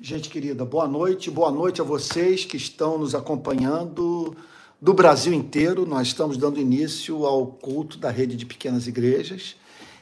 [0.00, 1.30] Gente querida, boa noite.
[1.30, 4.36] Boa noite a vocês que estão nos acompanhando
[4.82, 5.86] do Brasil inteiro.
[5.86, 9.54] Nós estamos dando início ao culto da rede de pequenas igrejas.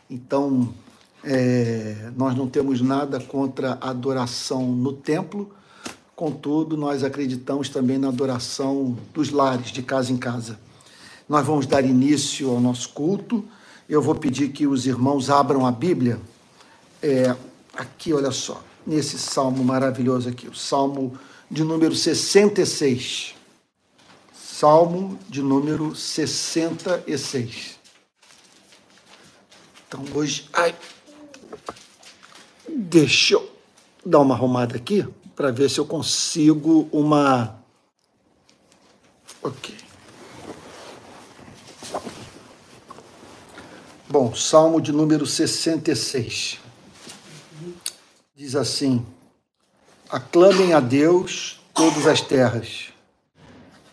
[0.08, 0.72] Então,
[1.22, 5.52] é, nós não temos nada contra a adoração no templo,
[6.16, 10.58] contudo, nós acreditamos também na adoração dos lares, de casa em casa.
[11.28, 13.44] Nós vamos dar início ao nosso culto.
[13.86, 16.18] Eu vou pedir que os irmãos abram a Bíblia.
[17.02, 17.36] É,
[17.76, 21.18] aqui, olha só nesse salmo maravilhoso aqui, o salmo
[21.50, 23.34] de número 66.
[24.34, 27.78] Salmo de número 66.
[29.86, 30.74] Então hoje, ai,
[32.68, 33.50] deixa eu
[34.04, 37.60] dar uma arrumada aqui para ver se eu consigo uma.
[39.42, 39.74] Ok.
[44.08, 46.61] Bom, Salmo de número 66
[48.34, 49.04] diz assim:
[50.08, 52.92] Aclamem a Deus todas as terras,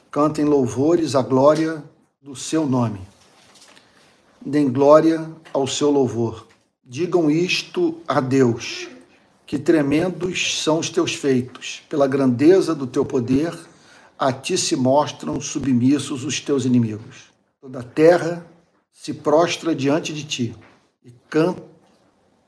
[0.10, 1.84] cantem louvores à glória
[2.22, 3.02] do seu nome,
[4.44, 6.48] deem glória ao seu louvor.
[6.84, 8.88] Digam isto a Deus,
[9.46, 13.54] que tremendos são os teus feitos, pela grandeza do teu poder,
[14.18, 17.30] a ti se mostram submissos os teus inimigos.
[17.62, 18.46] Toda a terra
[18.92, 20.56] se prostra diante de ti
[21.06, 21.69] e canta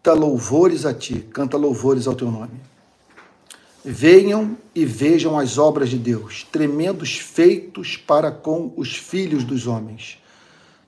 [0.03, 2.59] canta louvores a ti, canta louvores ao teu nome.
[3.85, 10.17] Venham e vejam as obras de Deus, tremendos feitos para com os filhos dos homens.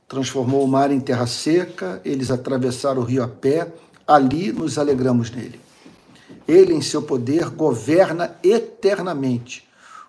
[0.07, 3.71] Transformou o mar em terra seca, eles atravessaram o rio a pé,
[4.07, 5.59] ali nos alegramos nele.
[6.47, 9.67] Ele, em seu poder, governa eternamente.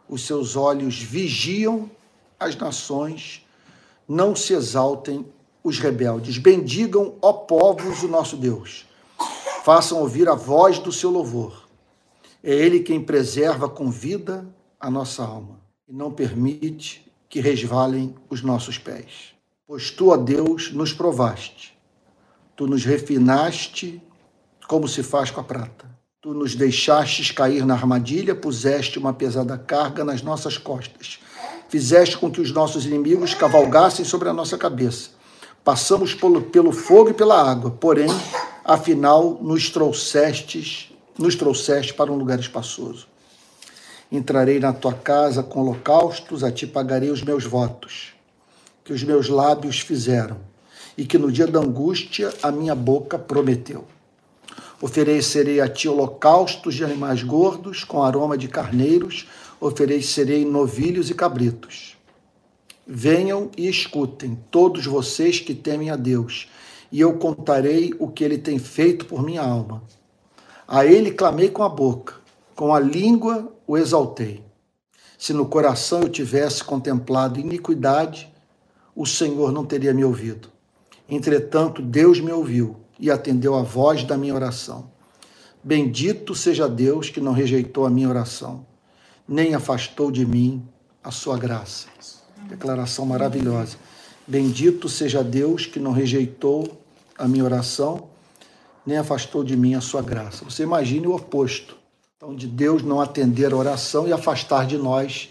[0.08, 1.90] Os seus olhos vigiam
[2.40, 3.46] as nações,
[4.08, 5.26] não se exaltem
[5.62, 6.38] os rebeldes.
[6.38, 8.86] Bendigam, ó povos, o nosso Deus
[9.64, 11.66] façam ouvir a voz do seu louvor.
[12.42, 14.46] É Ele quem preserva com vida
[14.78, 19.34] a nossa alma e não permite que resvalem os nossos pés.
[19.66, 21.74] Pois tu, ó Deus, nos provaste,
[22.54, 24.02] tu nos refinaste
[24.68, 25.88] como se faz com a prata.
[26.20, 31.20] Tu nos deixastes cair na armadilha, puseste uma pesada carga nas nossas costas.
[31.70, 35.12] Fizeste com que os nossos inimigos cavalgassem sobre a nossa cabeça.
[35.64, 38.08] Passamos pelo, pelo fogo e pela água, porém
[38.64, 43.06] afinal nos trouxestes, nos trouxeste para um lugar espaçoso.
[44.10, 48.14] Entrarei na tua casa com holocaustos, a ti pagarei os meus votos,
[48.82, 50.38] que os meus lábios fizeram,
[50.96, 53.84] e que no dia da angústia a minha boca prometeu.
[54.80, 59.26] Oferecerei a ti holocaustos de animais gordos, com aroma de carneiros,
[59.60, 61.96] oferecerei novilhos e cabritos.
[62.86, 66.48] Venham e escutem, todos vocês que temem a Deus,
[66.90, 69.82] e eu contarei o que ele tem feito por minha alma.
[70.66, 72.14] A ele clamei com a boca,
[72.54, 74.42] com a língua o exaltei.
[75.18, 78.32] Se no coração eu tivesse contemplado iniquidade,
[78.94, 80.48] o Senhor não teria me ouvido.
[81.08, 84.90] Entretanto, Deus me ouviu e atendeu a voz da minha oração.
[85.62, 88.66] Bendito seja Deus que não rejeitou a minha oração,
[89.26, 90.62] nem afastou de mim
[91.02, 91.88] a sua graça.
[92.48, 93.76] Declaração maravilhosa.
[94.26, 96.80] Bendito seja Deus que não rejeitou
[97.18, 98.08] a minha oração,
[98.86, 100.44] nem afastou de mim a sua graça.
[100.44, 101.76] Você imagine o oposto.
[102.16, 105.28] Então, de Deus não atender a oração e afastar de nós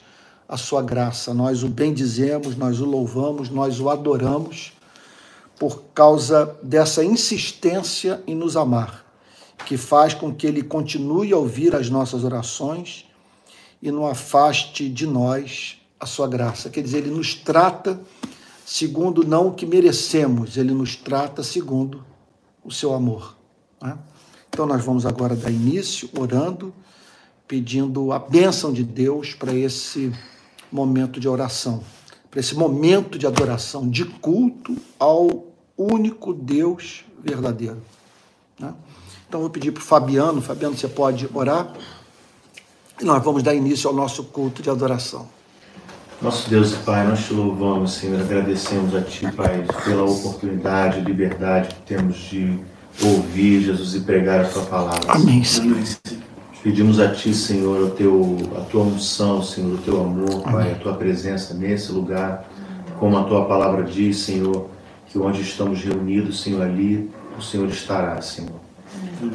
[0.48, 1.34] a sua graça.
[1.34, 4.74] Nós o bendizemos, nós o louvamos, nós o adoramos
[5.58, 9.06] por causa dessa insistência em nos amar,
[9.66, 13.06] que faz com que ele continue a ouvir as nossas orações
[13.82, 16.70] e não afaste de nós a sua graça.
[16.70, 18.00] Quer dizer, ele nos trata
[18.66, 22.04] segundo não o que merecemos, ele nos trata segundo
[22.64, 23.36] o seu amor.
[23.82, 23.98] Né?
[24.50, 26.74] Então nós vamos agora dar início orando,
[27.48, 30.14] pedindo a bênção de Deus para esse
[30.72, 31.84] momento de oração,
[32.32, 35.46] para esse momento de adoração, de culto ao
[35.78, 37.82] único Deus verdadeiro.
[38.60, 38.74] Né?
[39.28, 41.74] Então vou pedir para o Fabiano, Fabiano, você pode orar?
[43.02, 45.28] E nós vamos dar início ao nosso culto de adoração.
[46.24, 51.76] Nosso Deus e Pai, nós te louvamos, Senhor, agradecemos a Ti, Pai, pela oportunidade, liberdade
[51.76, 52.62] que temos de
[53.04, 55.02] ouvir, Jesus, e pregar a Tua palavra.
[55.10, 55.84] Amém, Senhor.
[56.64, 60.76] Pedimos a Ti, Senhor, a, teu, a Tua unção, Senhor, o Teu amor, Pai, a
[60.76, 62.50] Tua presença nesse lugar,
[62.98, 64.70] como a Tua palavra diz, Senhor,
[65.08, 68.62] que onde estamos reunidos, Senhor, ali o Senhor estará, Senhor.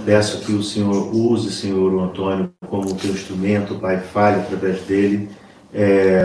[0.07, 5.29] Peço que o Senhor use, Senhor, o Antônio como teu instrumento, Pai, fale através dele
[5.73, 6.23] é,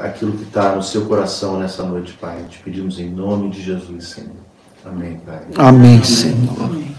[0.00, 2.44] aquilo que está no seu coração nessa noite, Pai.
[2.48, 4.36] Te pedimos em nome de Jesus, Senhor.
[4.84, 5.46] Amém, Pai.
[5.56, 6.56] Amém, Senhor.
[6.60, 6.96] Amém.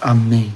[0.00, 0.54] Amém.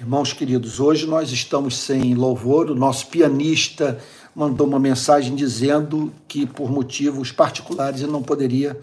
[0.00, 2.70] Irmãos queridos, hoje nós estamos sem louvor.
[2.70, 3.98] O nosso pianista
[4.34, 8.80] mandou uma mensagem dizendo que, por motivos particulares, ele não poderia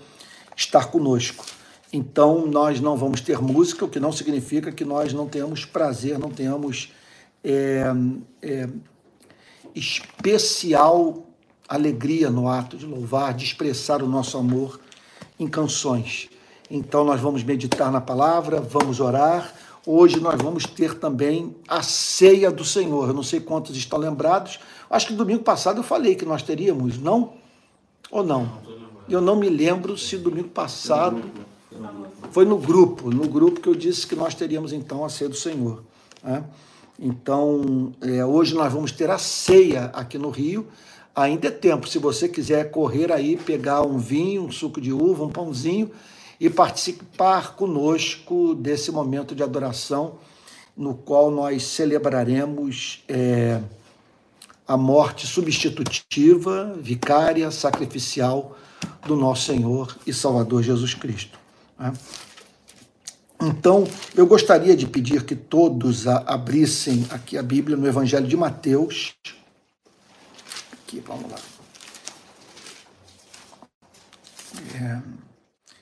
[0.55, 1.43] estar conosco.
[1.91, 6.19] Então, nós não vamos ter música, o que não significa que nós não tenhamos prazer,
[6.19, 6.93] não tenhamos
[7.43, 7.85] é,
[8.41, 8.69] é,
[9.77, 11.23] especial
[11.67, 14.79] alegria no ato de louvar, de expressar o nosso amor
[15.39, 16.29] em canções.
[16.69, 19.53] Então, nós vamos meditar na palavra, vamos orar
[19.89, 23.07] Hoje nós vamos ter também a ceia do Senhor.
[23.07, 24.59] Eu não sei quantos estão lembrados.
[24.89, 27.35] Acho que domingo passado eu falei que nós teríamos, não?
[28.11, 28.51] Ou não?
[29.07, 31.23] Eu não me lembro se domingo passado
[32.31, 35.37] foi no grupo, no grupo que eu disse que nós teríamos então a ceia do
[35.37, 35.81] Senhor.
[36.21, 36.43] Né?
[36.99, 40.67] Então, é, hoje nós vamos ter a ceia aqui no Rio.
[41.15, 45.23] Ainda é tempo, se você quiser correr aí, pegar um vinho, um suco de uva,
[45.23, 45.91] um pãozinho
[46.39, 50.19] e participar conosco desse momento de adoração,
[50.75, 53.61] no qual nós celebraremos é,
[54.67, 58.55] a morte substitutiva, vicária, sacrificial
[59.05, 61.39] do nosso Senhor e Salvador Jesus Cristo.
[61.79, 61.93] Né?
[63.39, 69.13] Então, eu gostaria de pedir que todos abrissem aqui a Bíblia no Evangelho de Mateus.
[70.73, 71.37] Aqui, vamos lá.
[74.73, 75.01] É...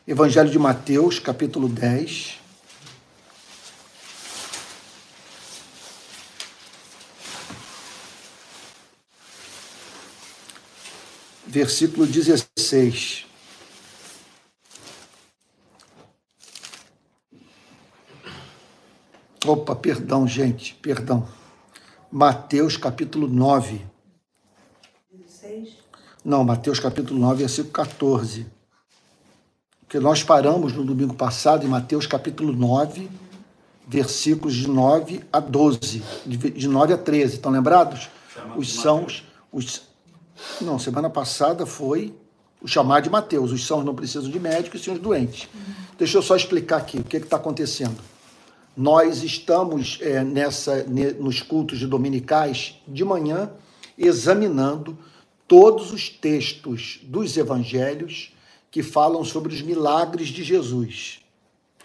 [0.07, 2.39] Evangelho de Mateus, capítulo 10.
[11.47, 13.24] Versículo 16.
[19.45, 21.27] Opa, perdão, gente, perdão.
[22.11, 23.81] Mateus capítulo 9.
[25.11, 25.77] 16?
[26.23, 28.55] Não, Mateus capítulo 9, versículo 14
[29.87, 33.09] que nós paramos no domingo passado em Mateus capítulo 9,
[33.87, 37.35] versículos de 9 a 12, de 9 a 13.
[37.35, 38.09] Estão lembrados?
[38.57, 39.83] Os sãos, os
[40.59, 42.13] Não, semana passada foi
[42.61, 43.51] o chamar de Mateus.
[43.51, 45.47] Os sãos não precisam de médico e sim os doentes.
[45.97, 47.95] Deixa eu só explicar aqui o que está acontecendo.
[48.75, 50.83] Nós estamos é, nessa,
[51.19, 53.51] nos cultos de dominicais de manhã
[53.97, 54.97] examinando
[55.47, 58.33] todos os textos dos evangelhos
[58.69, 61.21] que falam sobre os milagres de Jesus,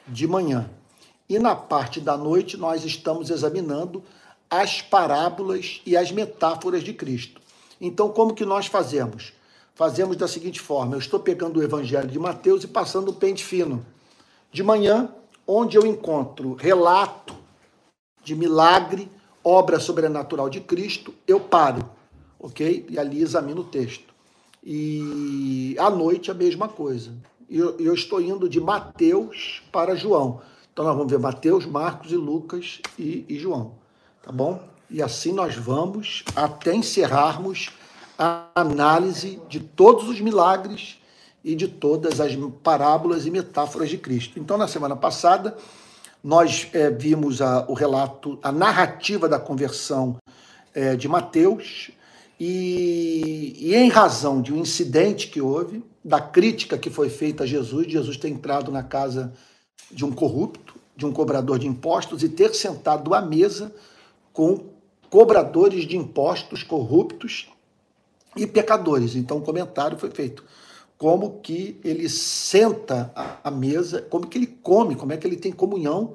[0.09, 0.69] de manhã.
[1.29, 4.03] E na parte da noite, nós estamos examinando
[4.51, 7.41] as parábolas e as metáforas de Cristo.
[7.81, 9.33] Então, como que nós fazemos?
[9.77, 13.45] Fazemos da seguinte forma: eu estou pegando o Evangelho de Mateus e passando o pente
[13.45, 13.87] fino.
[14.51, 15.09] De manhã,
[15.53, 17.35] onde eu encontro relato
[18.23, 19.11] de milagre,
[19.43, 21.91] obra sobrenatural de Cristo, eu paro,
[22.39, 22.87] ok?
[22.89, 24.15] E ali examino o texto.
[24.63, 27.13] E à noite a mesma coisa.
[27.49, 30.41] Eu, eu estou indo de Mateus para João.
[30.73, 33.75] Então nós vamos ver Mateus, Marcos e Lucas e, e João.
[34.23, 34.63] Tá bom?
[34.89, 37.71] E assim nós vamos até encerrarmos
[38.17, 41.00] a análise de todos os milagres
[41.45, 42.33] e de todas as
[42.63, 44.39] parábolas e metáforas de Cristo.
[44.39, 45.57] Então, na semana passada,
[46.23, 50.17] nós é, vimos a, o relato, a narrativa da conversão
[50.75, 51.91] é, de Mateus,
[52.39, 57.47] e, e, em razão de um incidente que houve, da crítica que foi feita a
[57.47, 59.33] Jesus, Jesus ter entrado na casa
[59.91, 63.71] de um corrupto, de um cobrador de impostos, e ter sentado à mesa
[64.33, 64.59] com
[65.11, 67.49] cobradores de impostos corruptos
[68.37, 69.17] e pecadores.
[69.17, 70.43] Então o comentário foi feito.
[71.01, 73.11] Como que ele senta
[73.43, 76.15] à mesa, como que ele come, como é que ele tem comunhão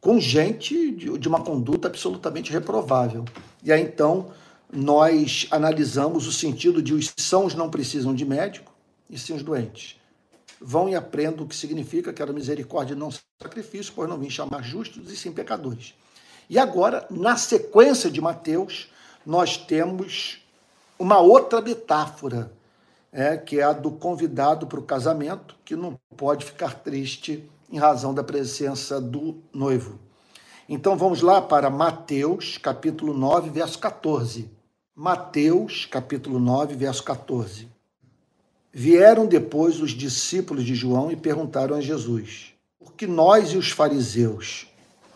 [0.00, 3.24] com gente de, de uma conduta absolutamente reprovável.
[3.62, 4.32] E aí então
[4.72, 8.74] nós analisamos o sentido de os sãos não precisam de médico
[9.08, 9.94] e sim os doentes.
[10.60, 14.28] Vão e aprendam o que significa que era misericórdia e não sacrifício, pois não vim
[14.28, 15.94] chamar justos e sim pecadores.
[16.50, 18.88] E agora, na sequência de Mateus,
[19.24, 20.42] nós temos
[20.98, 22.50] uma outra metáfora,
[23.12, 27.78] é, que é a do convidado para o casamento, que não pode ficar triste em
[27.78, 29.98] razão da presença do noivo.
[30.68, 34.50] Então vamos lá para Mateus, capítulo 9, verso 14.
[34.94, 37.68] Mateus, capítulo 9, verso 14.
[38.72, 43.70] Vieram depois os discípulos de João e perguntaram a Jesus: Por que nós e os
[43.70, 44.66] fariseus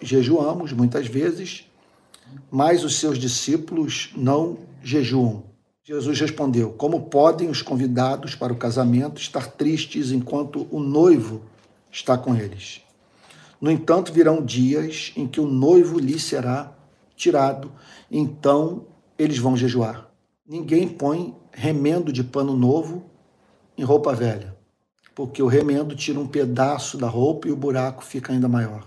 [0.01, 1.67] jejuamos muitas vezes,
[2.51, 5.52] mas os seus discípulos não jejuam?
[5.85, 11.43] Jesus respondeu: Como podem os convidados para o casamento estar tristes enquanto o noivo
[11.91, 12.83] está com eles?
[13.61, 16.73] No entanto, virão dias em que o noivo lhe será
[17.17, 17.73] tirado,
[18.09, 18.87] então
[19.19, 20.09] eles vão jejuar.
[20.47, 23.05] Ninguém põe remendo de pano novo
[23.77, 24.57] em roupa velha,
[25.17, 28.87] porque o remendo tira um pedaço da roupa e o buraco fica ainda maior.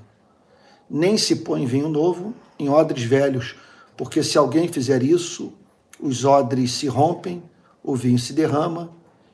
[0.90, 3.54] Nem se põe vinho novo em odres velhos,
[3.98, 5.52] porque se alguém fizer isso,
[6.00, 7.44] os odres se rompem,
[7.84, 8.92] o vinho se derrama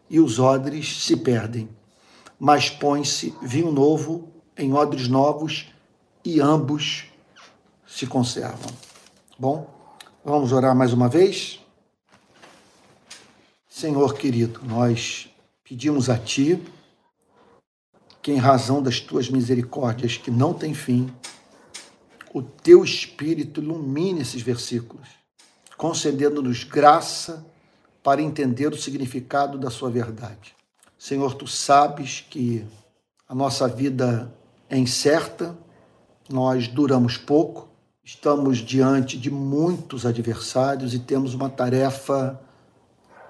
[0.09, 1.69] e os odres se perdem.
[2.39, 5.67] Mas põe-se vinho novo em odres novos
[6.23, 7.05] e ambos
[7.87, 8.71] se conservam.
[9.37, 9.69] Bom,
[10.23, 11.59] vamos orar mais uma vez?
[13.67, 15.29] Senhor querido, nós
[15.63, 16.61] pedimos a Ti
[18.21, 21.11] que, em razão das Tuas misericórdias que não têm fim,
[22.33, 25.07] o Teu Espírito ilumine esses versículos,
[25.81, 27.43] concedendo-nos graça
[28.03, 30.55] para entender o significado da Sua verdade.
[30.95, 32.63] Senhor, Tu sabes que
[33.27, 34.31] a nossa vida
[34.69, 35.57] é incerta,
[36.29, 37.67] nós duramos pouco,
[38.03, 42.39] estamos diante de muitos adversários e temos uma tarefa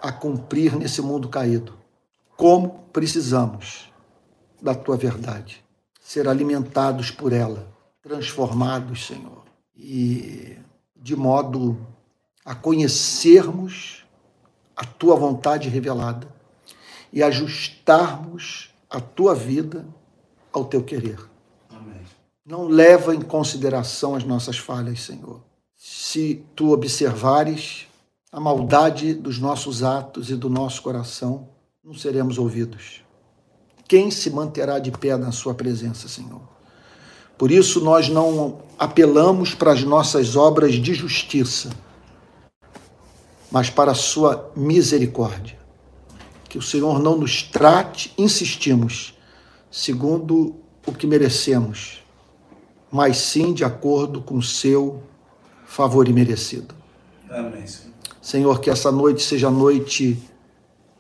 [0.02, 1.80] a cumprir nesse mundo caído.
[2.36, 3.90] Como precisamos
[4.62, 5.64] da tua verdade,
[6.02, 7.72] ser alimentados por ela,
[8.04, 10.58] transformados, Senhor, e
[10.94, 11.80] de modo
[12.44, 14.04] a conhecermos
[14.76, 16.28] a tua vontade revelada
[17.14, 19.86] e ajustarmos a tua vida
[20.52, 21.20] ao teu querer.
[21.70, 22.02] Amém.
[22.46, 25.42] Não leva em consideração as nossas falhas, Senhor.
[25.76, 27.88] Se tu observares
[28.32, 31.50] a maldade dos nossos atos e do nosso coração,
[31.84, 33.02] não seremos ouvidos.
[33.88, 36.42] Quem se manterá de pé na sua presença, Senhor?
[37.38, 41.72] Por isso nós não apelamos para as nossas obras de justiça,
[43.52, 45.60] mas para a sua misericórdia.
[46.48, 49.18] Que o Senhor não nos trate, insistimos,
[49.70, 50.56] segundo
[50.86, 52.02] o que merecemos,
[52.92, 55.04] mas sim de acordo com o seu
[55.66, 56.74] favor imerecido.
[57.30, 57.92] Amém, Senhor.
[58.22, 60.18] Senhor, que essa noite seja noite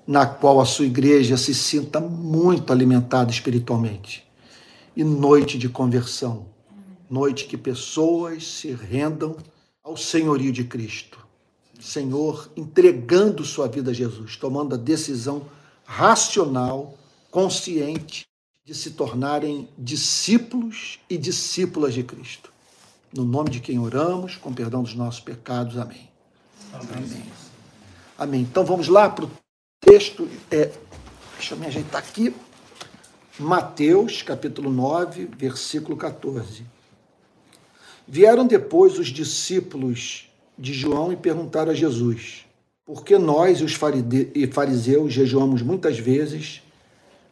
[0.08, 4.28] na qual a sua igreja se sinta muito alimentada espiritualmente.
[4.96, 6.48] E noite de conversão,
[7.10, 9.38] noite que pessoas se rendam
[9.84, 11.20] ao senhorio de Cristo.
[11.82, 15.48] Senhor, entregando sua vida a Jesus, tomando a decisão
[15.84, 16.96] racional,
[17.32, 18.26] consciente
[18.64, 22.54] de se tornarem discípulos e discípulas de Cristo.
[23.12, 25.78] No nome de quem oramos, com perdão dos nossos pecados.
[25.78, 26.10] Amém.
[26.72, 27.24] Amém.
[28.18, 28.42] Amém.
[28.42, 29.32] Então vamos lá para o
[29.82, 30.30] texto.
[30.50, 30.72] É,
[31.36, 32.34] deixa eu me ajeitar aqui.
[33.40, 36.64] Mateus, capítulo 9, versículo 14.
[38.08, 40.31] Vieram depois os discípulos
[40.62, 42.46] de João e perguntaram a Jesus:
[42.86, 46.62] Por que nós os fariseus jejuamos muitas vezes,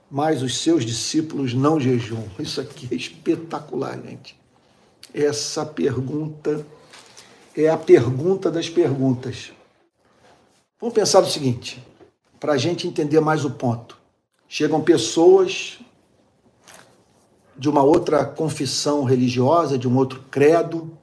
[0.09, 2.25] mas os seus discípulos não jejuam?
[2.39, 4.35] Isso aqui é espetacular, gente.
[5.13, 6.65] Essa pergunta
[7.55, 9.51] é a pergunta das perguntas.
[10.81, 11.83] Vamos pensar o seguinte,
[12.39, 13.95] para a gente entender mais o ponto.
[14.47, 15.79] Chegam pessoas
[17.55, 20.97] de uma outra confissão religiosa, de um outro credo,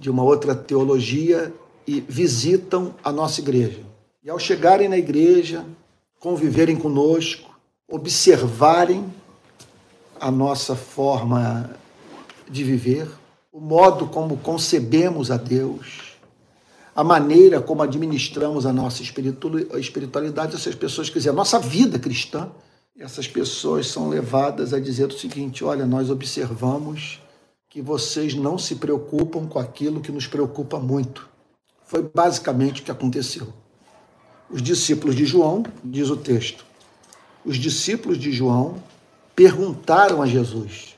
[0.00, 1.52] de uma outra teologia
[1.86, 3.82] e visitam a nossa igreja.
[4.24, 5.62] E ao chegarem na igreja,
[6.18, 7.50] conviverem conosco,
[7.86, 9.04] observarem
[10.18, 11.70] a nossa forma
[12.48, 13.06] de viver,
[13.52, 16.16] o modo como concebemos a Deus,
[16.96, 22.50] a maneira como administramos a nossa espiritualidade, essas pessoas, quer dizer, a nossa vida cristã,
[22.98, 27.20] essas pessoas são levadas a dizer o seguinte: olha, nós observamos
[27.70, 31.30] que vocês não se preocupam com aquilo que nos preocupa muito.
[31.86, 33.46] Foi basicamente o que aconteceu.
[34.50, 36.66] Os discípulos de João, diz o texto,
[37.44, 38.82] os discípulos de João
[39.36, 40.96] perguntaram a Jesus,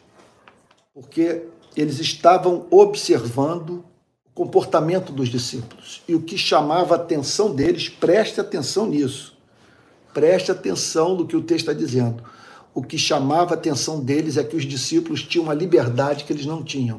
[0.95, 1.43] porque
[1.77, 3.85] eles estavam observando
[4.25, 6.03] o comportamento dos discípulos.
[6.09, 9.37] E o que chamava a atenção deles, preste atenção nisso.
[10.15, 12.23] Preste atenção no que o texto está dizendo.
[12.75, 16.47] O que chamava a atenção deles é que os discípulos tinham uma liberdade que eles
[16.47, 16.99] não tinham.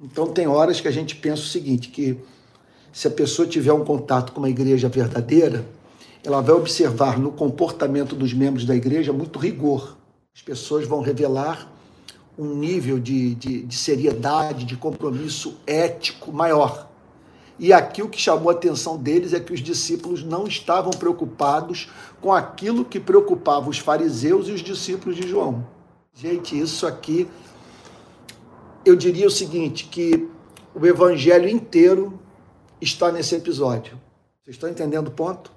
[0.00, 2.18] Então, tem horas que a gente pensa o seguinte: que
[2.92, 5.66] se a pessoa tiver um contato com uma igreja verdadeira,
[6.24, 9.96] ela vai observar no comportamento dos membros da igreja muito rigor.
[10.34, 11.70] As pessoas vão revelar
[12.38, 16.89] um nível de, de, de seriedade, de compromisso ético maior.
[17.60, 21.90] E aqui o que chamou a atenção deles é que os discípulos não estavam preocupados
[22.18, 25.68] com aquilo que preocupava os fariseus e os discípulos de João.
[26.14, 27.28] Gente, isso aqui,
[28.82, 30.26] eu diria o seguinte, que
[30.74, 32.18] o evangelho inteiro
[32.80, 34.00] está nesse episódio.
[34.42, 35.52] Vocês estão entendendo o ponto?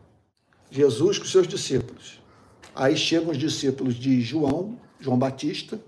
[0.69, 2.21] Jesus com seus discípulos.
[2.75, 5.79] Aí chegam os discípulos de João, João Batista,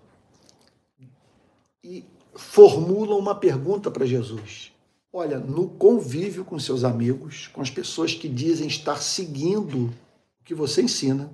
[1.83, 4.73] e formulam uma pergunta para Jesus.
[5.17, 10.53] Olha, no convívio com seus amigos, com as pessoas que dizem estar seguindo o que
[10.53, 11.31] você ensina,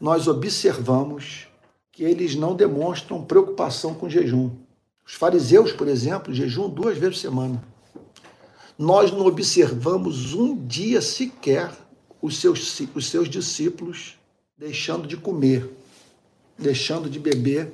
[0.00, 1.46] nós observamos
[1.92, 4.52] que eles não demonstram preocupação com jejum.
[5.06, 7.62] Os fariseus, por exemplo, jejuam duas vezes por semana.
[8.78, 11.70] Nós não observamos um dia sequer
[12.22, 14.16] os seus, os seus discípulos
[14.56, 15.70] deixando de comer,
[16.58, 17.70] deixando de beber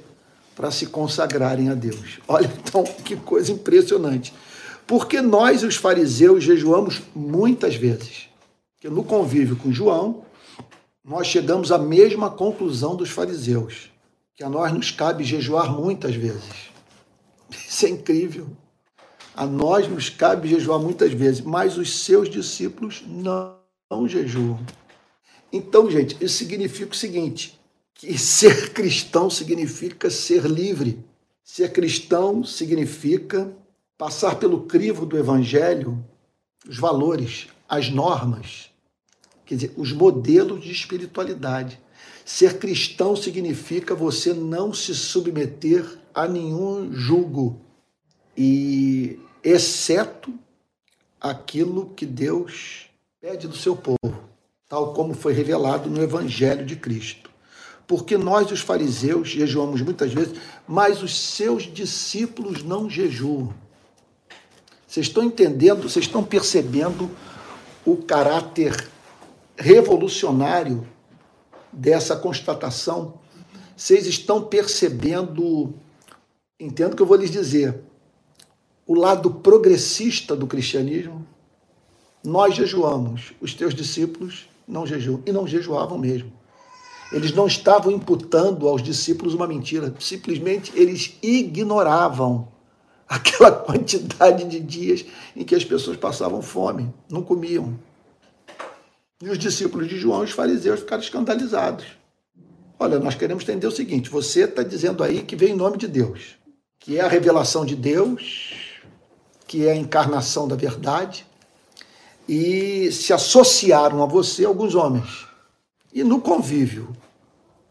[0.56, 2.18] para se consagrarem a Deus.
[2.26, 4.34] Olha então que coisa impressionante.
[4.90, 8.28] Porque nós, os fariseus, jejuamos muitas vezes.
[8.80, 10.24] Que no convívio com João,
[11.04, 13.88] nós chegamos à mesma conclusão dos fariseus,
[14.34, 16.72] que a nós nos cabe jejuar muitas vezes.
[17.52, 18.48] Isso é incrível.
[19.32, 24.58] A nós nos cabe jejuar muitas vezes, mas os seus discípulos não, não jejuam.
[25.52, 27.60] Então, gente, isso significa o seguinte:
[27.94, 30.98] que ser cristão significa ser livre.
[31.44, 33.54] Ser cristão significa
[34.00, 36.02] passar pelo crivo do evangelho
[36.66, 38.70] os valores, as normas,
[39.44, 41.78] quer dizer, os modelos de espiritualidade.
[42.24, 47.60] Ser cristão significa você não se submeter a nenhum julgo,
[48.34, 50.32] e exceto
[51.20, 52.86] aquilo que Deus
[53.20, 54.24] pede do seu povo,
[54.66, 57.30] tal como foi revelado no Evangelho de Cristo.
[57.86, 63.52] Porque nós, os fariseus, jejuamos muitas vezes, mas os seus discípulos não jejuam.
[64.90, 67.08] Vocês estão entendendo, vocês estão percebendo
[67.86, 68.88] o caráter
[69.56, 70.84] revolucionário
[71.72, 73.14] dessa constatação?
[73.76, 75.72] Vocês estão percebendo,
[76.58, 77.80] entendo o que eu vou lhes dizer,
[78.84, 81.24] o lado progressista do cristianismo?
[82.24, 86.32] Nós jejuamos, os teus discípulos não jejuam, e não jejuavam mesmo.
[87.12, 92.48] Eles não estavam imputando aos discípulos uma mentira, simplesmente eles ignoravam
[93.10, 97.76] aquela quantidade de dias em que as pessoas passavam fome, não comiam.
[99.20, 101.84] E os discípulos de João, os fariseus, ficaram escandalizados.
[102.78, 105.88] Olha, nós queremos entender o seguinte: você está dizendo aí que vem em nome de
[105.88, 106.36] Deus,
[106.78, 108.54] que é a revelação de Deus,
[109.46, 111.26] que é a encarnação da verdade,
[112.26, 115.26] e se associaram a você alguns homens.
[115.92, 116.96] E no convívio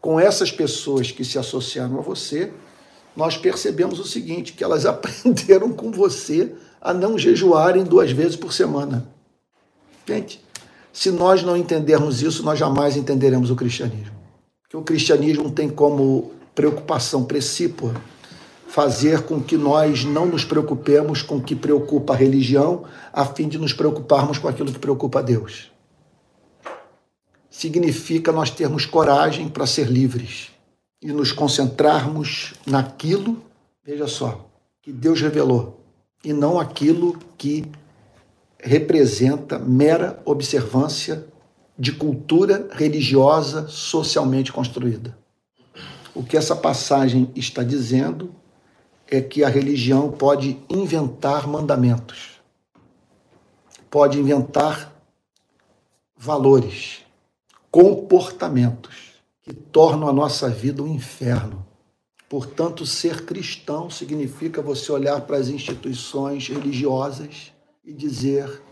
[0.00, 2.52] com essas pessoas que se associaram a você,
[3.20, 8.52] nós percebemos o seguinte: que elas aprenderam com você a não jejuarem duas vezes por
[8.52, 9.06] semana.
[10.06, 10.42] Gente,
[10.90, 14.18] se nós não entendermos isso, nós jamais entenderemos o cristianismo.
[14.68, 17.94] Que o cristianismo tem como preocupação precípua
[18.66, 23.48] fazer com que nós não nos preocupemos com o que preocupa a religião, a fim
[23.48, 25.70] de nos preocuparmos com aquilo que preocupa a Deus.
[27.50, 30.49] Significa nós termos coragem para ser livres
[31.02, 33.42] e nos concentrarmos naquilo,
[33.82, 34.46] veja só,
[34.82, 35.80] que Deus revelou,
[36.22, 37.64] e não aquilo que
[38.58, 41.26] representa mera observância
[41.78, 45.16] de cultura religiosa socialmente construída.
[46.14, 48.34] O que essa passagem está dizendo
[49.08, 52.40] é que a religião pode inventar mandamentos,
[53.90, 54.92] pode inventar
[56.16, 56.98] valores,
[57.70, 59.09] comportamentos
[59.42, 61.66] que tornam a nossa vida um inferno.
[62.28, 67.52] Portanto, ser cristão significa você olhar para as instituições religiosas
[67.84, 68.62] e dizer: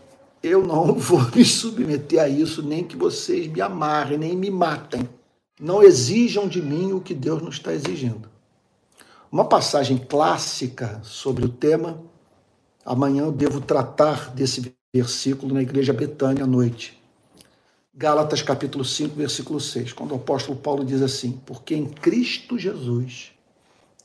[0.41, 5.07] eu não vou me submeter a isso, nem que vocês me amarrem, nem me matem.
[5.59, 8.29] Não exijam de mim o que Deus não está exigindo.
[9.31, 12.01] Uma passagem clássica sobre o tema,
[12.85, 16.98] amanhã eu devo tratar desse versículo na igreja Betânia à noite.
[17.93, 23.31] Gálatas capítulo 5, versículo 6, quando o apóstolo Paulo diz assim: Porque em Cristo Jesus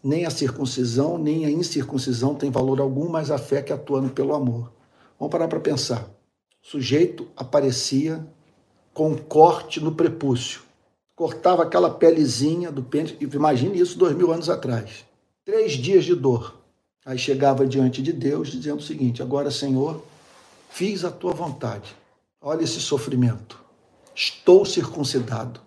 [0.03, 4.35] nem a circuncisão nem a incircuncisão tem valor algum, mas a fé que atuando pelo
[4.35, 4.73] amor.
[5.19, 6.09] Vamos parar para pensar.
[6.63, 8.27] O sujeito aparecia
[8.93, 10.63] com um corte no prepúcio,
[11.15, 15.05] cortava aquela pelezinha do pênis, imagine isso dois mil anos atrás.
[15.45, 16.59] Três dias de dor.
[17.05, 20.03] Aí chegava diante de Deus dizendo o seguinte: Agora, Senhor,
[20.71, 21.95] fiz a tua vontade.
[22.41, 23.64] Olha esse sofrimento
[24.15, 25.61] estou circuncidado.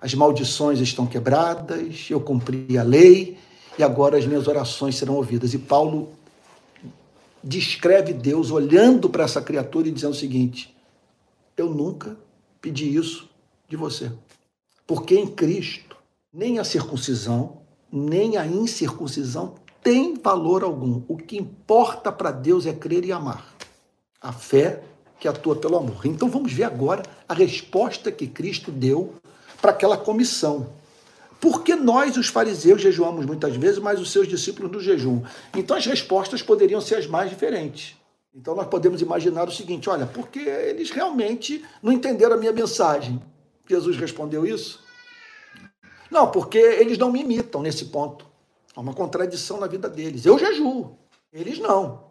[0.00, 3.36] As maldições estão quebradas, eu cumpri a lei
[3.78, 5.52] e agora as minhas orações serão ouvidas.
[5.52, 6.10] E Paulo
[7.42, 10.74] descreve Deus olhando para essa criatura e dizendo o seguinte:
[11.56, 12.16] Eu nunca
[12.60, 13.28] pedi isso
[13.68, 14.10] de você.
[14.86, 15.96] Porque em Cristo,
[16.32, 17.58] nem a circuncisão,
[17.92, 21.02] nem a incircuncisão tem valor algum.
[21.08, 23.54] O que importa para Deus é crer e amar.
[24.20, 24.82] A fé
[25.20, 26.06] que atua pelo amor.
[26.06, 29.14] Então vamos ver agora a resposta que Cristo deu
[29.60, 30.72] para aquela comissão.
[31.38, 35.22] Porque nós, os fariseus, jejuamos muitas vezes, mas os seus discípulos no jejum.
[35.54, 37.96] Então as respostas poderiam ser as mais diferentes.
[38.34, 43.20] Então nós podemos imaginar o seguinte: olha, porque eles realmente não entenderam a minha mensagem.
[43.68, 44.80] Jesus respondeu isso?
[46.10, 48.26] Não, porque eles não me imitam nesse ponto.
[48.74, 50.26] Há uma contradição na vida deles.
[50.26, 50.96] Eu jejuo,
[51.32, 52.09] eles não.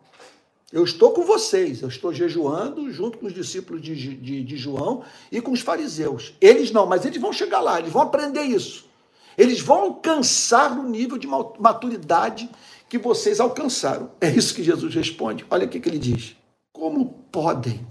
[0.72, 5.04] Eu estou com vocês, eu estou jejuando junto com os discípulos de, de, de, João
[5.32, 6.36] e com os fariseus.
[6.40, 8.88] Eles não, mas eles vão chegar lá, eles vão aprender isso.
[9.36, 12.48] Eles vão alcançar o nível de maturidade
[12.88, 14.12] que vocês alcançaram.
[14.22, 15.46] É isso que Jesus responde.
[15.50, 16.36] Olha o que, que ele diz.
[16.72, 17.88] Como podem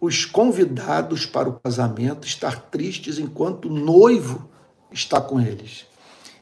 [0.00, 4.48] os convidados para o casamento estar tristes enquanto o noivo
[4.90, 5.84] está com eles?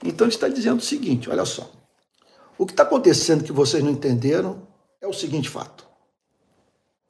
[0.04, 1.68] Então ele está dizendo o seguinte: olha só.
[2.56, 4.67] O que está acontecendo que vocês não entenderam
[5.00, 5.86] é o seguinte fato.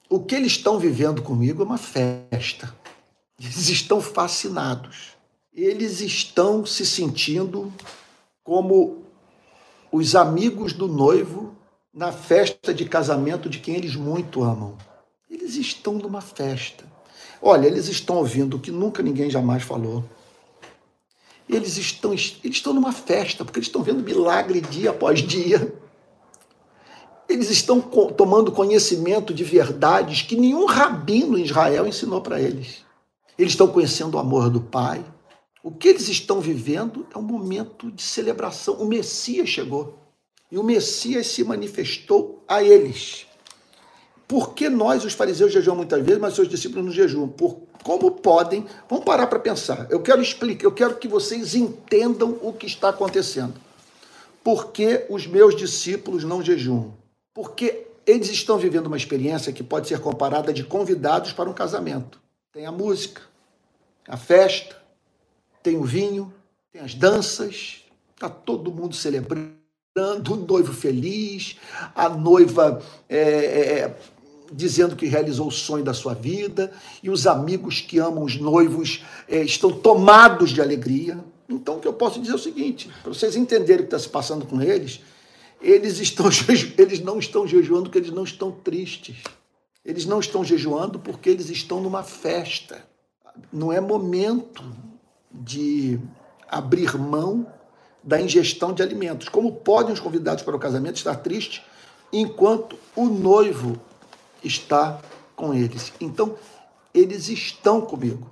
[0.09, 2.74] O que eles estão vivendo comigo é uma festa.
[3.38, 5.16] Eles estão fascinados.
[5.53, 7.72] Eles estão se sentindo
[8.42, 9.03] como
[9.92, 11.55] os amigos do noivo
[11.92, 14.77] na festa de casamento de quem eles muito amam.
[15.29, 16.85] Eles estão numa festa.
[17.40, 20.05] Olha, eles estão ouvindo o que nunca ninguém jamais falou.
[21.48, 25.72] Eles estão, eles estão numa festa, porque eles estão vendo milagre dia após dia
[27.28, 32.84] eles estão tomando conhecimento de verdades que nenhum rabino em Israel ensinou para eles.
[33.38, 35.04] Eles estão conhecendo o amor do Pai.
[35.62, 38.74] O que eles estão vivendo é um momento de celebração.
[38.74, 39.98] O Messias chegou
[40.50, 43.26] e o Messias se manifestou a eles.
[44.26, 47.28] Por que nós, os fariseus, jejuamos muitas vezes, mas seus discípulos não jejuam?
[47.28, 48.66] Por, como podem?
[48.88, 49.86] Vamos parar para pensar.
[49.90, 53.54] Eu quero explicar, eu quero que vocês entendam o que está acontecendo.
[54.42, 56.94] Por que os meus discípulos não jejuam?
[57.38, 62.20] Porque eles estão vivendo uma experiência que pode ser comparada de convidados para um casamento.
[62.53, 63.22] Tem a música,
[64.09, 64.77] a festa,
[65.62, 66.35] tem o vinho,
[66.72, 69.55] tem as danças, está todo mundo celebrando,
[70.33, 71.57] o noivo feliz,
[71.94, 73.96] a noiva é, é,
[74.53, 79.05] dizendo que realizou o sonho da sua vida, e os amigos que amam os noivos
[79.29, 81.24] é, estão tomados de alegria.
[81.48, 83.98] Então, o que eu posso dizer é o seguinte: para vocês entenderem o que está
[84.01, 85.01] se passando com eles,
[85.60, 86.26] eles, estão,
[86.78, 89.16] eles não estão jejuando porque eles não estão tristes.
[89.84, 92.84] Eles não estão jejuando porque eles estão numa festa.
[93.52, 94.64] Não é momento
[95.30, 95.98] de
[96.48, 97.46] abrir mão
[98.02, 99.28] da ingestão de alimentos.
[99.28, 101.62] Como podem os convidados para o casamento estar tristes
[102.12, 103.80] enquanto o noivo
[104.42, 105.00] está
[105.34, 105.92] com eles?
[106.00, 106.36] Então,
[106.92, 108.30] eles estão comigo.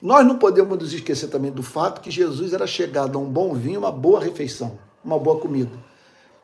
[0.00, 3.54] Nós não podemos nos esquecer também do fato que Jesus era chegado a um bom
[3.54, 5.72] vinho, uma boa refeição uma boa comida.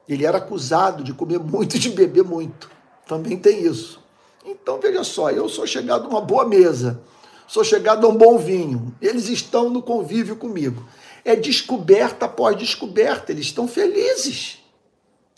[0.08, 2.70] Ele era acusado de comer muito e de beber muito.
[3.06, 4.00] Também tem isso.
[4.44, 7.02] Então, veja só, eu sou chegado a uma boa mesa,
[7.46, 10.84] sou chegado a um bom vinho, eles estão no convívio comigo.
[11.24, 14.58] É descoberta após descoberta, eles estão felizes,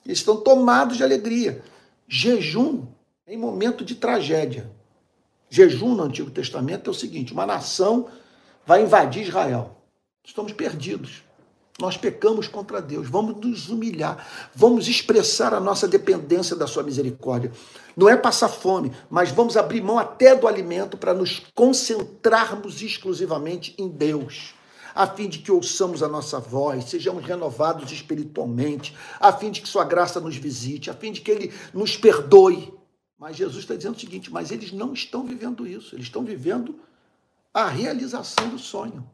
[0.04, 1.62] eles estão tomados de alegria.
[2.08, 2.87] Jejum
[3.26, 4.70] em momento de tragédia.
[5.50, 8.08] Jejum no Antigo Testamento é o seguinte: uma nação
[8.66, 9.76] vai invadir Israel.
[10.24, 11.22] Estamos perdidos.
[11.80, 17.50] Nós pecamos contra Deus, vamos nos humilhar, vamos expressar a nossa dependência da Sua misericórdia.
[17.96, 23.74] Não é passar fome, mas vamos abrir mão até do alimento para nos concentrarmos exclusivamente
[23.76, 24.54] em Deus,
[24.94, 29.68] a fim de que ouçamos a nossa voz, sejamos renovados espiritualmente, a fim de que
[29.68, 32.72] Sua graça nos visite, a fim de que Ele nos perdoe.
[33.18, 36.78] Mas Jesus está dizendo o seguinte: mas eles não estão vivendo isso, eles estão vivendo
[37.52, 39.04] a realização do sonho.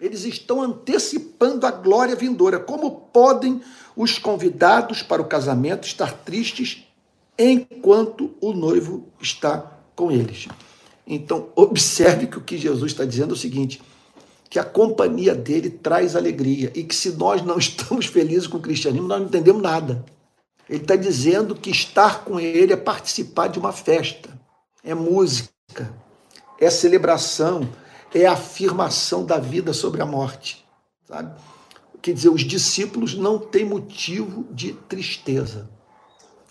[0.00, 2.60] Eles estão antecipando a glória vindoura.
[2.60, 3.60] Como podem
[3.96, 6.84] os convidados para o casamento estar tristes
[7.36, 10.46] enquanto o noivo está com eles?
[11.06, 13.82] Então, observe que o que Jesus está dizendo é o seguinte:
[14.48, 18.62] que a companhia dele traz alegria e que se nós não estamos felizes com o
[18.62, 20.04] cristianismo, nós não entendemos nada.
[20.68, 24.28] Ele está dizendo que estar com ele é participar de uma festa,
[24.84, 25.50] é música,
[26.60, 27.66] é celebração,
[28.14, 30.64] é a afirmação da vida sobre a morte.
[31.06, 31.34] Sabe?
[32.00, 35.68] Quer dizer, os discípulos não têm motivo de tristeza,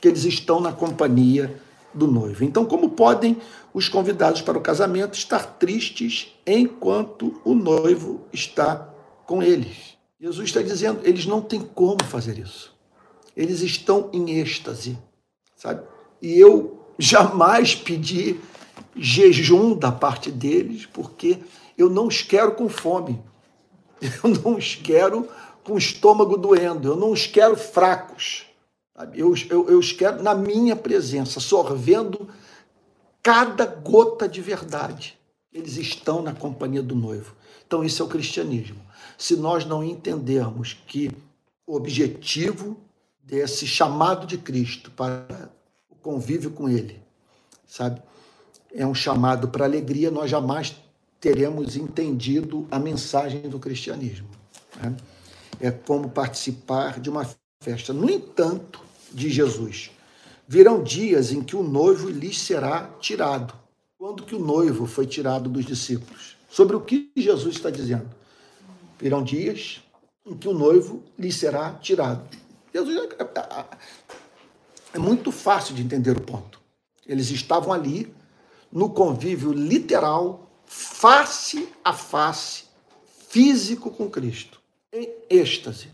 [0.01, 1.61] que eles estão na companhia
[1.93, 2.43] do noivo.
[2.43, 3.37] Então, como podem
[3.73, 8.93] os convidados para o casamento estar tristes enquanto o noivo está
[9.25, 9.97] com eles?
[10.19, 12.75] Jesus está dizendo, eles não têm como fazer isso.
[13.35, 14.97] Eles estão em êxtase,
[15.55, 15.83] sabe?
[16.21, 18.39] E eu jamais pedi
[18.99, 21.39] jejum da parte deles, porque
[21.77, 23.21] eu não os quero com fome,
[24.01, 25.27] eu não os quero
[25.63, 28.45] com o estômago doendo, eu não os quero fracos,
[29.13, 32.27] eu, eu, eu os quero na minha presença, sorvendo
[33.21, 35.17] cada gota de verdade.
[35.51, 37.35] Eles estão na companhia do noivo.
[37.65, 38.79] Então, isso é o cristianismo.
[39.17, 41.11] Se nós não entendermos que
[41.65, 42.77] o objetivo
[43.21, 45.51] desse chamado de Cristo para
[45.89, 47.01] o convívio com Ele,
[47.65, 48.01] sabe?
[48.73, 50.75] É um chamado para alegria, nós jamais
[51.19, 54.27] teremos entendido a mensagem do cristianismo.
[54.81, 54.95] Né?
[55.59, 57.27] É como participar de uma
[57.61, 57.91] festa.
[57.91, 59.91] No entanto, de Jesus,
[60.47, 63.53] virão dias em que o noivo lhes será tirado.
[63.97, 66.37] Quando que o noivo foi tirado dos discípulos?
[66.49, 68.09] Sobre o que Jesus está dizendo?
[68.99, 69.81] Virão dias
[70.25, 72.27] em que o noivo lhes será tirado.
[72.73, 73.65] Jesus é, é, é,
[74.93, 76.61] é muito fácil de entender o ponto.
[77.05, 78.13] Eles estavam ali
[78.71, 82.65] no convívio literal, face a face,
[83.29, 84.59] físico com Cristo,
[84.91, 85.89] em êxtase,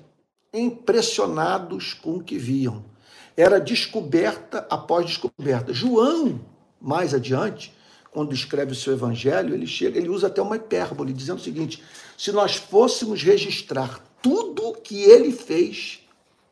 [0.53, 2.83] impressionados com o que viam.
[3.36, 5.73] Era descoberta após descoberta.
[5.73, 6.39] João,
[6.79, 7.73] mais adiante,
[8.12, 11.83] quando escreve o seu evangelho, ele chega, ele usa até uma hipérbole, dizendo o seguinte:
[12.17, 16.01] se nós fôssemos registrar tudo o que ele fez,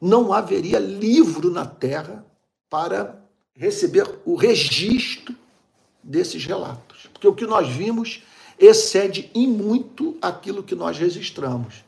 [0.01, 2.25] não haveria livro na terra
[2.67, 3.21] para
[3.53, 5.36] receber o registro
[6.03, 7.07] desses relatos.
[7.13, 8.23] Porque o que nós vimos
[8.59, 11.83] excede em muito aquilo que nós registramos.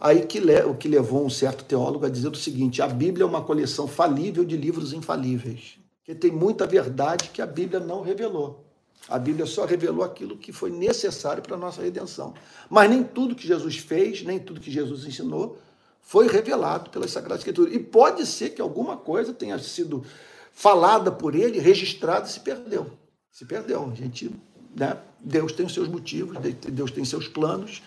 [0.00, 3.26] Aí que o que levou um certo teólogo a dizer o seguinte: a Bíblia é
[3.26, 5.78] uma coleção falível de livros infalíveis.
[6.04, 8.64] Que tem muita verdade que a Bíblia não revelou.
[9.08, 12.34] A Bíblia só revelou aquilo que foi necessário para a nossa redenção.
[12.68, 15.58] Mas nem tudo que Jesus fez, nem tudo que Jesus ensinou,
[16.00, 17.72] foi revelado pela Sagrada Escritura.
[17.74, 20.04] E pode ser que alguma coisa tenha sido
[20.52, 22.90] falada por ele, registrada e se perdeu.
[23.30, 23.90] Se perdeu.
[23.90, 24.30] A gente,
[24.76, 24.96] né?
[25.20, 26.36] Deus tem os seus motivos,
[26.72, 27.82] Deus tem seus planos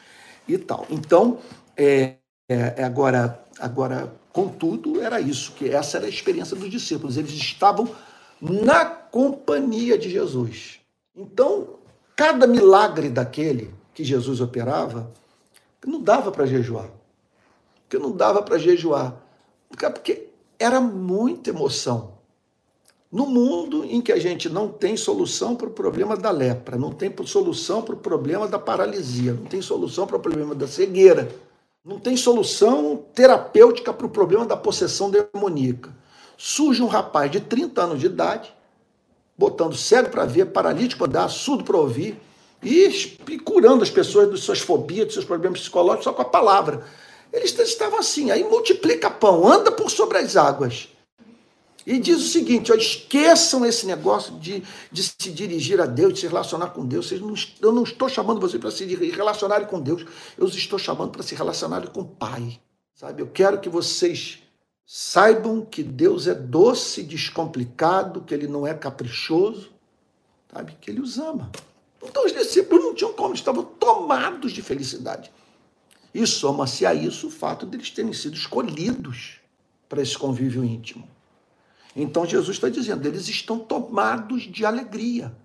[0.47, 0.86] e tal.
[0.89, 1.39] Então,
[1.77, 2.15] é,
[2.49, 7.17] é, agora, agora, contudo, era isso, que essa era a experiência dos discípulos.
[7.17, 7.89] Eles estavam
[8.41, 10.80] na companhia de Jesus.
[11.15, 11.75] Então,
[12.15, 15.12] cada milagre daquele que Jesus operava,
[15.86, 16.89] não dava para jejuar.
[17.84, 19.15] Porque não dava para jejuar.
[19.69, 20.27] Porque
[20.60, 22.13] era muita emoção.
[23.12, 26.91] No mundo em que a gente não tem solução para o problema da lepra, não
[26.93, 31.30] tem solução para o problema da paralisia, não tem solução para o problema da cegueira,
[31.84, 35.93] não tem solução terapêutica para o problema da possessão demoníaca.
[36.38, 38.54] Surge um rapaz de 30 anos de idade,
[39.38, 42.17] botando cego para ver, paralítico para andar, surdo para ouvir,
[42.63, 42.88] e,
[43.30, 46.86] e curando as pessoas das suas fobias, dos seus problemas psicológicos só com a palavra.
[47.34, 50.88] Eles estavam assim, aí multiplica pão, anda por sobre as águas.
[51.85, 56.19] E diz o seguinte: ó, esqueçam esse negócio de, de se dirigir a Deus, de
[56.21, 57.07] se relacionar com Deus.
[57.07, 60.05] Vocês não, eu não estou chamando vocês para se relacionarem com Deus,
[60.37, 62.59] eu os estou chamando para se relacionarem com o Pai.
[62.93, 63.21] Sabe?
[63.21, 64.43] Eu quero que vocês
[64.85, 69.71] saibam que Deus é doce, descomplicado, que Ele não é caprichoso,
[70.53, 70.77] sabe?
[70.79, 71.51] que Ele os ama.
[72.03, 75.31] Então os discípulos não tinham como, estavam tomados de felicidade.
[76.13, 79.39] E soma-se a isso o fato de eles terem sido escolhidos
[79.87, 81.07] para esse convívio íntimo.
[81.95, 85.36] Então Jesus está dizendo, eles estão tomados de alegria.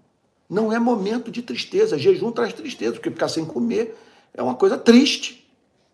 [0.48, 1.98] Não é momento de tristeza.
[1.98, 3.96] Jejum traz tristeza, porque ficar sem comer
[4.32, 5.44] é uma coisa triste.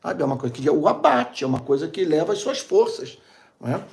[0.02, 0.22] Sabe?
[0.22, 3.16] É uma coisa que o abate, é uma coisa que leva as suas forças.
[3.60, 3.84] Não é?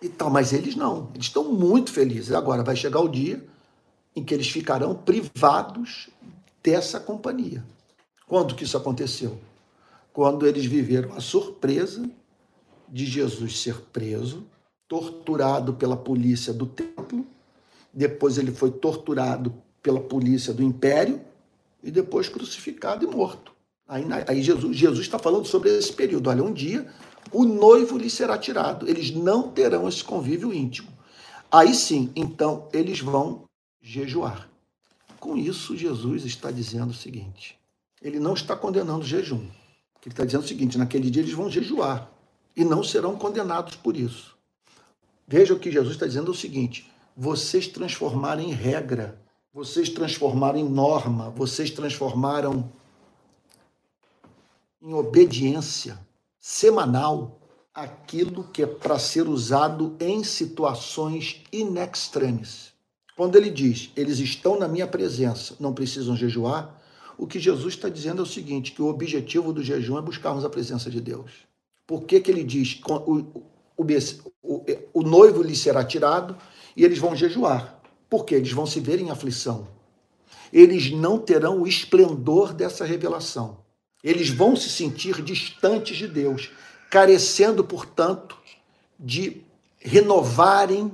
[0.00, 2.32] e tal, mas eles não, eles estão muito felizes.
[2.32, 3.44] Agora vai chegar o dia
[4.14, 6.08] em que eles ficarão privados
[6.62, 7.64] dessa companhia.
[8.26, 9.38] Quando que isso aconteceu?
[10.12, 12.08] Quando eles viveram a surpresa
[12.88, 14.44] de Jesus ser preso,
[14.88, 17.26] torturado pela polícia do templo,
[17.92, 21.20] depois ele foi torturado pela polícia do império
[21.82, 23.52] e depois crucificado e morto.
[23.86, 26.28] Aí, aí Jesus, está falando sobre esse período.
[26.28, 26.86] Olha, um dia
[27.30, 30.88] o noivo lhe será tirado, eles não terão esse convívio íntimo.
[31.50, 33.44] Aí sim, então, eles vão
[33.80, 34.48] jejuar.
[35.18, 37.58] Com isso, Jesus está dizendo o seguinte:
[38.00, 39.46] ele não está condenando o jejum.
[40.04, 42.10] Ele está dizendo o seguinte: naquele dia eles vão jejuar
[42.56, 44.37] e não serão condenados por isso.
[45.30, 49.20] Veja o que Jesus está dizendo é o seguinte: vocês transformaram em regra,
[49.52, 52.72] vocês transformaram em norma, vocês transformaram
[54.80, 55.98] em obediência
[56.40, 57.38] semanal
[57.74, 62.72] aquilo que é para ser usado em situações in extremis.
[63.14, 66.80] Quando ele diz, eles estão na minha presença, não precisam jejuar,
[67.18, 70.44] o que Jesus está dizendo é o seguinte, que o objetivo do jejum é buscarmos
[70.44, 71.32] a presença de Deus.
[71.86, 72.80] Por que, que ele diz,
[73.78, 73.84] o,
[74.42, 76.36] o, o noivo lhe será tirado
[76.76, 77.80] e eles vão jejuar.
[78.10, 79.68] Porque eles vão se ver em aflição.
[80.52, 83.58] Eles não terão o esplendor dessa revelação.
[84.02, 86.50] Eles vão se sentir distantes de Deus,
[86.90, 88.36] carecendo, portanto,
[88.98, 89.42] de
[89.78, 90.90] renovarem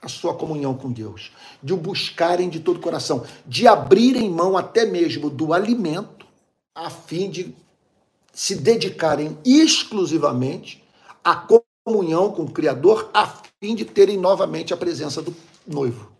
[0.00, 4.56] a sua comunhão com Deus, de o buscarem de todo o coração, de abrirem mão
[4.56, 6.26] até mesmo do alimento,
[6.74, 7.54] a fim de
[8.32, 10.84] se dedicarem exclusivamente
[11.24, 11.34] à
[11.88, 13.26] comunhão com o Criador, a
[13.58, 15.34] fim de terem novamente a presença do
[15.66, 16.12] noivo.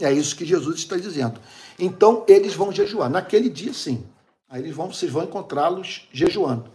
[0.00, 1.40] É isso que Jesus está dizendo.
[1.78, 3.10] Então, eles vão jejuar.
[3.10, 4.04] Naquele dia, sim.
[4.48, 6.66] Aí eles vão, vocês vão encontrá-los jejuando.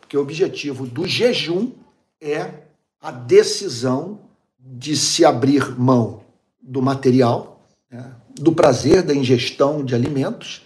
[0.00, 1.72] Porque o objetivo do jejum
[2.20, 2.62] é
[3.00, 4.20] a decisão
[4.58, 6.22] de se abrir mão
[6.62, 7.60] do material,
[7.90, 10.64] né, do prazer da ingestão de alimentos,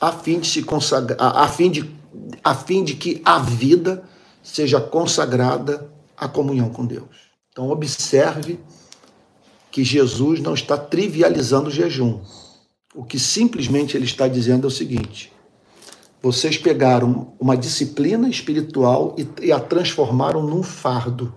[0.00, 1.88] a fim de se consagrar, a, a fim de,
[2.42, 4.02] a fim de que a vida
[4.42, 7.30] seja consagrada à comunhão com Deus.
[7.50, 8.60] Então observe
[9.70, 12.20] que Jesus não está trivializando o jejum.
[12.94, 15.32] O que simplesmente ele está dizendo é o seguinte:
[16.20, 21.34] vocês pegaram uma disciplina espiritual e, e a transformaram num fardo.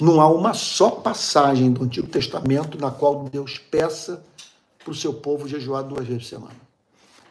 [0.00, 4.24] Não há uma só passagem do Antigo Testamento na qual Deus peça
[4.78, 6.66] para o seu povo jejuar duas vezes por semana.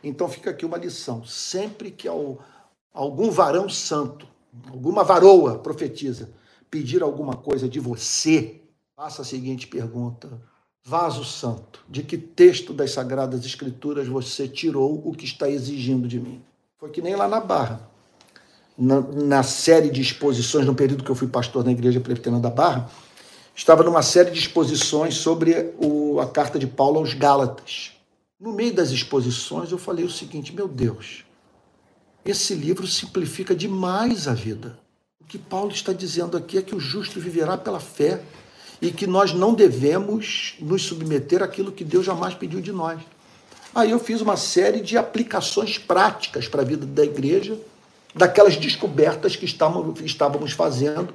[0.03, 2.07] Então fica aqui uma lição: sempre que
[2.93, 4.27] algum varão santo,
[4.69, 6.29] alguma varoa profetiza,
[6.69, 8.61] pedir alguma coisa de você,
[8.95, 10.41] faça a seguinte pergunta:
[10.83, 16.19] Vaso Santo, de que texto das Sagradas Escrituras você tirou o que está exigindo de
[16.19, 16.41] mim?
[16.77, 17.89] Foi que nem lá na Barra.
[18.77, 22.49] Na, na série de exposições, no período que eu fui pastor na Igreja Presbiteriana da
[22.49, 22.89] Barra,
[23.55, 27.93] estava numa série de exposições sobre o, a carta de Paulo aos Gálatas.
[28.39, 31.24] No meio das exposições, eu falei o seguinte: meu Deus,
[32.25, 34.79] esse livro simplifica demais a vida.
[35.21, 38.21] O que Paulo está dizendo aqui é que o justo viverá pela fé
[38.81, 42.99] e que nós não devemos nos submeter àquilo que Deus jamais pediu de nós.
[43.73, 47.59] Aí eu fiz uma série de aplicações práticas para a vida da igreja,
[48.13, 51.13] daquelas descobertas que estávamos fazendo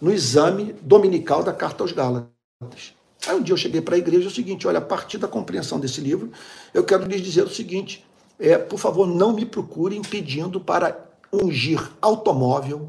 [0.00, 2.94] no exame dominical da Carta aos Gálatas.
[3.26, 5.78] Aí um dia eu cheguei para a igreja o seguinte: olha, a partir da compreensão
[5.78, 6.32] desse livro,
[6.72, 8.04] eu quero lhes dizer o seguinte:
[8.40, 10.98] é, por favor, não me procurem pedindo para
[11.30, 12.88] ungir automóvel,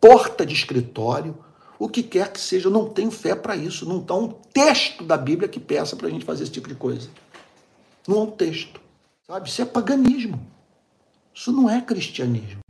[0.00, 1.36] porta de escritório,
[1.78, 3.84] o que quer que seja, eu não tenho fé para isso.
[3.84, 6.76] Não está um texto da Bíblia que peça para a gente fazer esse tipo de
[6.76, 7.10] coisa.
[8.06, 8.80] Não é um texto.
[9.26, 9.48] Sabe?
[9.48, 10.40] Isso é paganismo.
[11.34, 12.60] Isso não é cristianismo.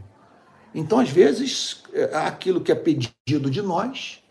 [0.74, 4.22] Então, às vezes, é aquilo que é pedido de nós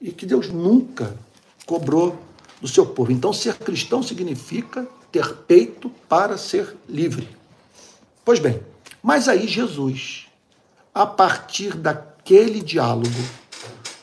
[0.00, 1.16] e que Deus nunca
[1.64, 2.18] cobrou
[2.60, 3.12] do seu povo.
[3.12, 7.28] Então, ser cristão significa ter peito para ser livre.
[8.24, 8.60] Pois bem,
[9.00, 10.26] mas aí Jesus,
[10.92, 13.06] a partir daquele diálogo,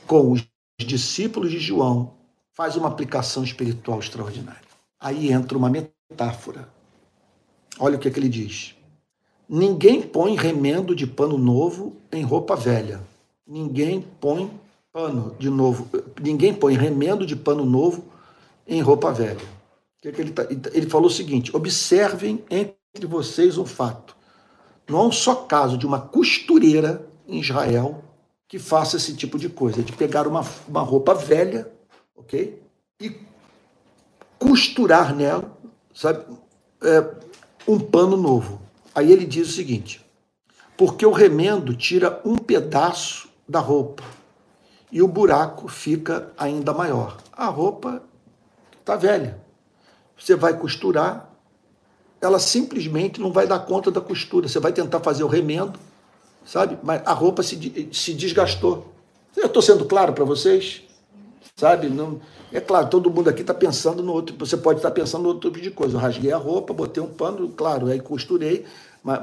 [0.07, 0.41] com os
[0.79, 2.13] discípulos de João,
[2.53, 4.61] faz uma aplicação espiritual extraordinária.
[4.97, 6.69] Aí entra uma metáfora.
[7.77, 8.73] Olha o que, é que ele diz.
[9.49, 13.01] Ninguém põe remendo de pano novo em roupa velha.
[13.45, 14.49] Ninguém põe
[14.93, 15.89] pano de novo.
[16.21, 18.05] Ninguém põe remendo de pano novo
[18.65, 19.60] em roupa velha.
[20.01, 24.15] Que é que ele, tá, ele falou o seguinte: observem entre vocês um fato.
[24.89, 28.03] Não há um só caso de uma costureira em Israel
[28.47, 31.71] que faça esse tipo de coisa, de pegar uma, uma roupa velha,
[32.15, 32.61] ok?
[32.99, 33.15] E
[34.37, 35.57] costurar nela,
[35.93, 36.25] sabe,
[36.83, 37.15] é,
[37.65, 38.61] um pano novo.
[38.93, 40.03] Aí ele diz o seguinte:
[40.75, 44.03] porque o remendo tira um pedaço da roupa
[44.91, 47.17] e o buraco fica ainda maior.
[47.31, 48.03] A roupa
[48.79, 49.40] está velha.
[50.21, 51.27] Você vai costurar,
[52.21, 54.47] ela simplesmente não vai dar conta da costura.
[54.47, 55.79] Você vai tentar fazer o remendo,
[56.45, 56.77] sabe?
[56.83, 58.93] Mas a roupa se, se desgastou.
[59.35, 60.83] Eu estou sendo claro para vocês?
[61.55, 61.89] Sabe?
[61.89, 64.35] Não, é claro, todo mundo aqui está pensando no outro.
[64.37, 65.95] Você pode estar tá pensando no outro tipo de coisa.
[65.95, 68.65] Eu rasguei a roupa, botei um pano, claro, aí costurei,
[69.03, 69.21] mas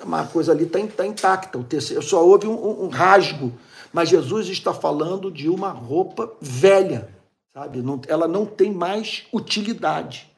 [0.00, 1.58] uma coisa ali está tá intacta.
[1.58, 3.52] O terceiro, só houve um, um, rasgo.
[3.92, 7.08] Mas Jesus está falando de uma roupa velha,
[7.52, 7.82] sabe?
[7.82, 10.35] Não, ela não tem mais utilidade.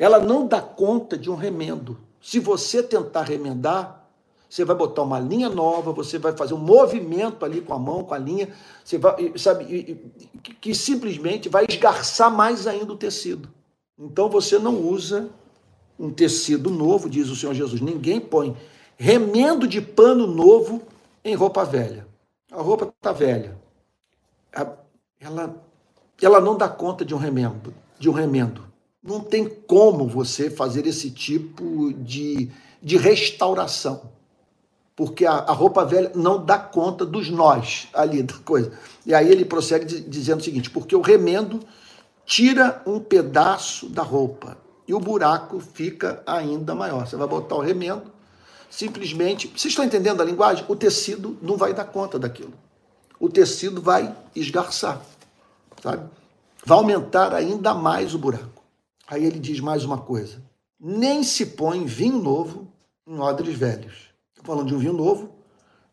[0.00, 1.98] Ela não dá conta de um remendo.
[2.22, 4.08] Se você tentar remendar,
[4.48, 8.02] você vai botar uma linha nova, você vai fazer um movimento ali com a mão,
[8.02, 8.48] com a linha,
[8.82, 10.10] você vai, sabe,
[10.58, 13.50] que simplesmente vai esgarçar mais ainda o tecido.
[13.98, 15.28] Então você não usa
[15.98, 17.82] um tecido novo, diz o Senhor Jesus.
[17.82, 18.56] Ninguém põe
[18.96, 20.80] remendo de pano novo
[21.22, 22.06] em roupa velha.
[22.50, 23.54] A roupa está velha.
[25.20, 25.54] Ela,
[26.22, 28.69] ela não dá conta de um remendo, de um remendo.
[29.02, 32.50] Não tem como você fazer esse tipo de,
[32.82, 34.10] de restauração
[35.00, 38.70] porque a, a, roupa velha não dá conta dos nós ali da coisa.
[39.06, 41.58] E aí ele prossegue dizendo o seguinte: porque o remendo
[42.26, 47.06] tira um pedaço da roupa e o buraco fica ainda maior.
[47.06, 48.12] Você vai botar o remendo,
[48.68, 49.48] simplesmente.
[49.48, 50.66] Vocês estão entendendo a linguagem?
[50.68, 52.52] O tecido não vai dar conta daquilo.
[53.18, 55.00] O tecido vai esgarçar,
[55.82, 56.02] sabe?
[56.62, 58.59] Vai aumentar ainda mais o buraco.
[59.10, 60.42] Aí ele diz mais uma coisa:
[60.78, 62.72] nem se põe vinho novo
[63.06, 64.10] em odres velhos
[64.42, 65.30] falando de um vinho novo,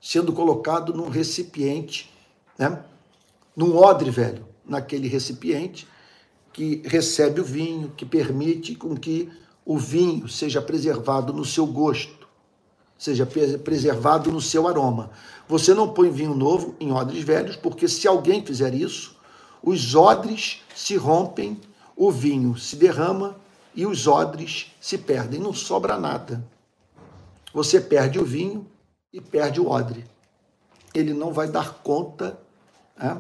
[0.02, 2.12] sendo colocado num recipiente,
[2.58, 2.84] né?
[3.56, 5.88] num odre velho, naquele recipiente
[6.54, 9.30] que recebe o vinho, que permite com que
[9.66, 12.28] o vinho seja preservado no seu gosto.
[12.98, 13.28] seja
[13.64, 15.12] preservado no seu aroma.
[15.48, 19.16] Você não põe vinho novo em odres velhos, porque se alguém fizer isso,
[19.62, 21.60] os odres se rompem,
[21.98, 23.36] o vinho se derrama
[23.76, 26.46] e os odres se perdem, não sobra nada.
[27.52, 28.68] Você perde o vinho
[29.12, 30.06] e perde o odre.
[30.94, 32.40] Ele não vai dar conta
[32.96, 33.20] né,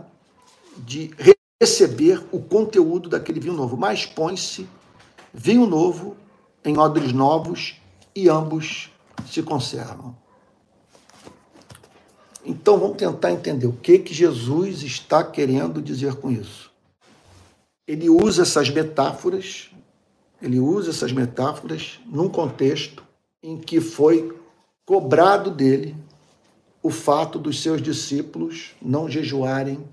[0.78, 1.12] de
[1.60, 4.70] receber o conteúdo daquele vinho novo, mas põe-se
[5.34, 6.16] vinho novo
[6.64, 7.82] em odres novos
[8.16, 8.92] e ambos
[9.28, 10.16] se conservam.
[12.46, 16.66] Então vamos tentar entender o que que Jesus está querendo dizer com isso.
[17.88, 19.70] Ele usa essas metáforas,
[20.42, 23.04] ele usa essas metáforas num contexto
[23.42, 24.38] em que foi
[24.86, 25.96] cobrado dele
[26.84, 29.84] o fato dos seus discípulos não jejuarem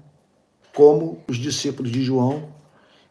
[0.74, 2.48] como os discípulos de João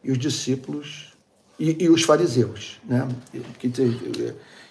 [0.02, 1.12] e os discípulos
[1.58, 3.08] e, e os fariseus, né?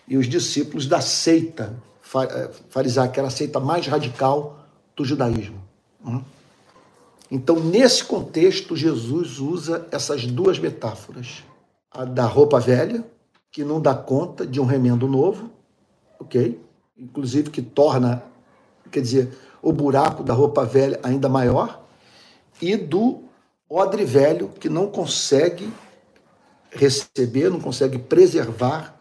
[0.08, 1.76] E os discípulos da seita
[2.16, 4.60] eh, farisaica, aquela seita mais radical
[4.96, 5.62] do judaísmo.
[6.04, 6.22] Né?
[7.34, 11.44] Então, nesse contexto, Jesus usa essas duas metáforas:
[11.90, 13.04] a da roupa velha,
[13.52, 15.50] que não dá conta de um remendo novo,
[16.20, 16.62] ok?
[16.96, 18.24] Inclusive que torna,
[18.92, 21.84] quer dizer, o buraco da roupa velha ainda maior,
[22.62, 23.24] e do
[23.68, 25.74] odre velho, que não consegue
[26.70, 28.96] receber, não consegue preservar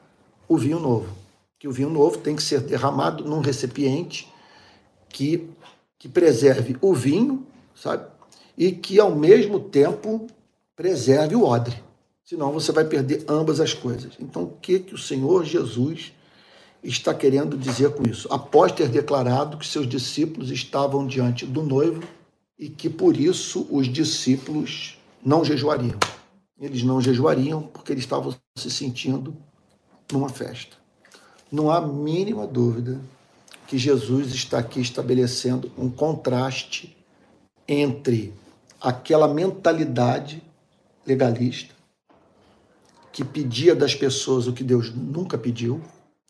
[0.49, 1.15] o vinho novo.
[1.59, 4.27] Que o vinho novo tem que ser derramado num recipiente
[5.11, 5.51] que,
[5.99, 8.12] que preserve o vinho, sabe?
[8.57, 10.27] E que ao mesmo tempo
[10.77, 11.83] preserve o odre.
[12.25, 14.15] Senão você vai perder ambas as coisas.
[14.19, 16.13] Então, o que, que o Senhor Jesus
[16.83, 18.29] está querendo dizer com isso?
[18.33, 22.03] Após ter declarado que seus discípulos estavam diante do noivo
[22.59, 25.99] e que por isso os discípulos não jejuariam.
[26.61, 29.37] Eles não jejuariam porque eles estavam se sentindo
[30.13, 30.77] numa festa.
[31.51, 33.01] Não há mínima dúvida
[33.67, 36.97] que Jesus está aqui estabelecendo um contraste
[37.73, 38.33] entre
[38.81, 40.43] aquela mentalidade
[41.07, 41.75] legalista
[43.13, 45.81] que pedia das pessoas o que Deus nunca pediu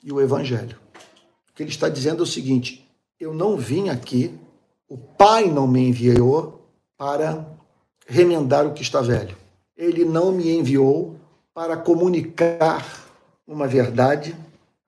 [0.03, 0.79] e o evangelho.
[1.49, 2.89] O que ele está dizendo é o seguinte:
[3.21, 4.35] eu não vim aqui,
[4.89, 6.67] o Pai não me enviou
[6.99, 7.47] para
[8.07, 9.37] remendar o que está velho.
[9.77, 11.17] Ele não me enviou
[11.55, 13.07] para comunicar
[13.47, 14.37] uma verdade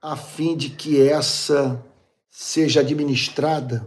[0.00, 1.82] a fim de que essa
[2.30, 3.86] seja administrada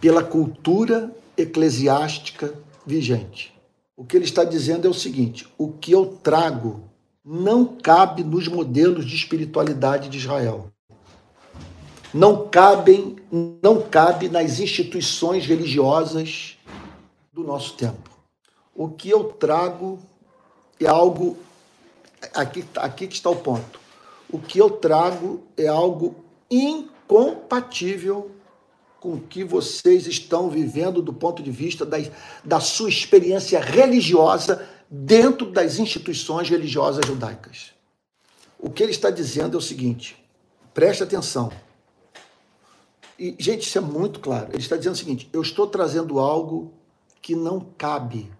[0.00, 1.10] pela cultura
[1.42, 2.54] eclesiástica
[2.86, 3.54] vigente.
[3.96, 6.82] O que ele está dizendo é o seguinte: o que eu trago
[7.24, 10.70] não cabe nos modelos de espiritualidade de Israel.
[12.12, 13.16] Não cabem,
[13.62, 16.58] não cabe nas instituições religiosas
[17.32, 18.10] do nosso tempo.
[18.74, 19.98] O que eu trago
[20.80, 21.36] é algo
[22.34, 23.80] aqui, aqui que está o ponto
[24.32, 26.14] o que eu trago é algo
[26.50, 28.30] incompatível
[29.00, 31.96] com o que vocês estão vivendo do ponto de vista da,
[32.44, 37.72] da sua experiência religiosa dentro das instituições religiosas judaicas.
[38.58, 40.22] O que ele está dizendo é o seguinte:
[40.74, 41.50] preste atenção.
[43.18, 44.48] E, gente, isso é muito claro.
[44.50, 46.74] Ele está dizendo o seguinte: eu estou trazendo algo
[47.22, 48.30] que não cabe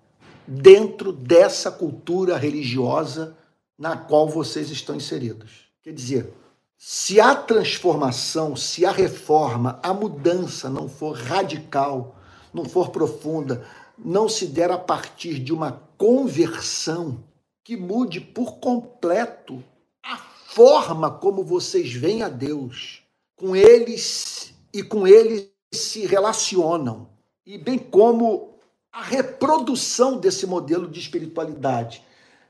[0.47, 3.37] dentro dessa cultura religiosa
[3.79, 5.71] na qual vocês estão inseridos.
[5.83, 6.35] Quer dizer,
[6.83, 12.17] se a transformação, se a reforma, a mudança não for radical,
[12.55, 13.69] não for profunda,
[13.99, 17.23] não se der a partir de uma conversão
[17.63, 19.63] que mude por completo
[20.03, 23.03] a forma como vocês veem a Deus,
[23.37, 27.11] com eles e com eles se relacionam,
[27.45, 28.59] e bem como
[28.91, 32.03] a reprodução desse modelo de espiritualidade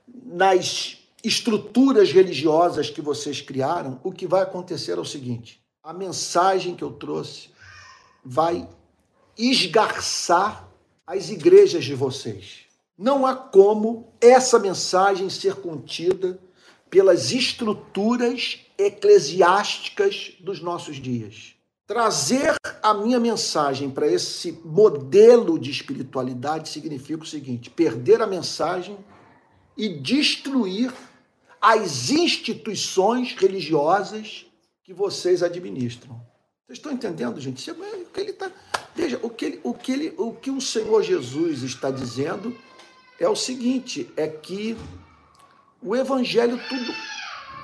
[0.07, 6.75] nas estruturas religiosas que vocês criaram, o que vai acontecer é o seguinte: a mensagem
[6.75, 7.49] que eu trouxe
[8.23, 8.67] vai
[9.37, 10.69] esgarçar
[11.05, 12.61] as igrejas de vocês.
[12.97, 16.39] Não há como essa mensagem ser contida
[16.89, 21.55] pelas estruturas eclesiásticas dos nossos dias.
[21.87, 28.97] Trazer a minha mensagem para esse modelo de espiritualidade significa o seguinte: perder a mensagem
[29.75, 30.93] e destruir
[31.61, 34.47] as instituições religiosas
[34.83, 36.19] que vocês administram.
[36.65, 37.69] Vocês estão entendendo, gente?
[37.69, 38.51] É o que ele tá,
[38.95, 42.57] veja, o que, ele, o, que ele, o que o Senhor Jesus está dizendo
[43.19, 44.75] é o seguinte: é que
[45.81, 46.95] o evangelho tudo.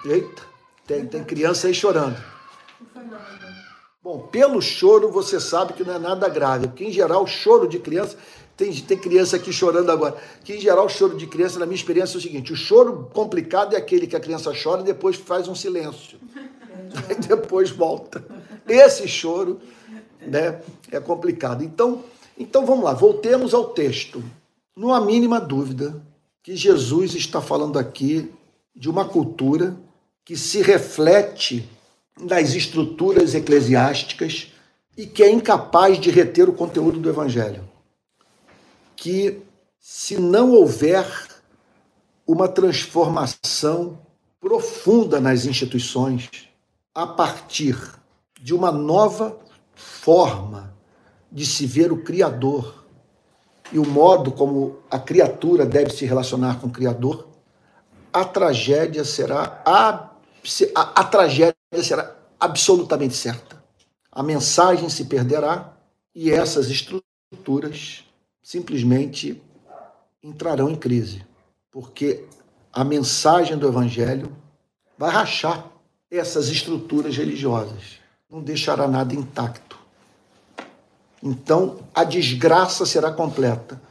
[0.05, 0.43] Eita,
[0.85, 2.21] tem, tem criança aí chorando.
[4.03, 7.67] Bom, pelo choro você sabe que não é nada grave, porque em geral o choro
[7.67, 8.17] de criança
[8.57, 10.17] tem, tem criança aqui chorando agora.
[10.43, 13.07] Que em geral o choro de criança, na minha experiência, é o seguinte: o choro
[13.13, 16.17] complicado é aquele que a criança chora e depois faz um silêncio.
[17.07, 18.25] Aí depois volta.
[18.67, 19.59] esse choro
[20.19, 20.59] né,
[20.91, 21.63] é complicado.
[21.63, 22.03] Então,
[22.37, 24.23] então vamos lá, voltemos ao texto.
[24.75, 26.01] Não há mínima dúvida
[26.41, 28.31] que Jesus está falando aqui
[28.75, 29.77] de uma cultura
[30.25, 31.67] que se reflete
[32.19, 34.51] nas estruturas eclesiásticas
[34.97, 37.76] e que é incapaz de reter o conteúdo do Evangelho.
[38.97, 39.41] Que,
[39.79, 41.07] se não houver
[42.27, 43.97] uma transformação
[44.41, 46.29] profunda nas instituições,
[46.93, 47.77] a partir
[48.41, 49.39] de uma nova
[49.75, 50.75] forma
[51.31, 52.85] de se ver o Criador
[53.71, 57.27] e o modo como a criatura deve se relacionar com o Criador,
[58.11, 60.09] a tragédia será a,
[60.75, 63.63] a, a tragédia será absolutamente certa.
[64.11, 65.77] A mensagem se perderá
[66.15, 68.06] e essas estruturas
[68.47, 69.43] simplesmente
[70.23, 71.21] entrarão em crise,
[71.69, 72.23] porque
[72.71, 74.31] a mensagem do evangelho
[74.97, 75.69] vai rachar
[76.09, 77.99] essas estruturas religiosas,
[78.31, 79.77] não deixará nada intacto.
[81.21, 83.81] Então, a desgraça será completa.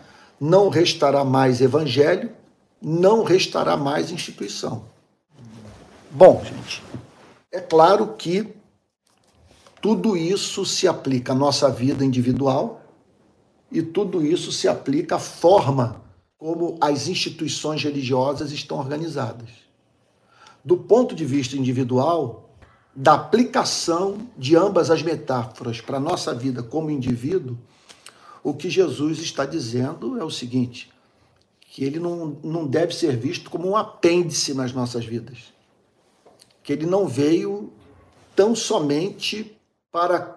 [0.40, 2.32] Não restará mais evangelho,
[2.80, 4.86] não restará mais instituição.
[6.11, 6.82] Bom, gente,
[7.52, 8.54] é claro que
[9.82, 12.86] tudo isso se aplica à nossa vida individual
[13.70, 16.02] e tudo isso se aplica à forma
[16.38, 19.48] como as instituições religiosas estão organizadas.
[20.64, 22.50] Do ponto de vista individual,
[22.94, 27.58] da aplicação de ambas as metáforas para a nossa vida como indivíduo,
[28.42, 30.90] o que Jesus está dizendo é o seguinte:
[31.60, 35.52] que ele não, não deve ser visto como um apêndice nas nossas vidas.
[36.62, 37.72] Que ele não veio
[38.34, 39.56] tão somente
[39.92, 40.36] para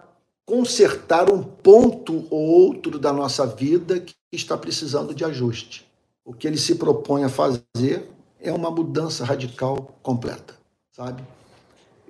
[0.50, 5.88] consertar um ponto ou outro da nossa vida que está precisando de ajuste.
[6.24, 10.56] O que ele se propõe a fazer é uma mudança radical completa,
[10.90, 11.22] sabe?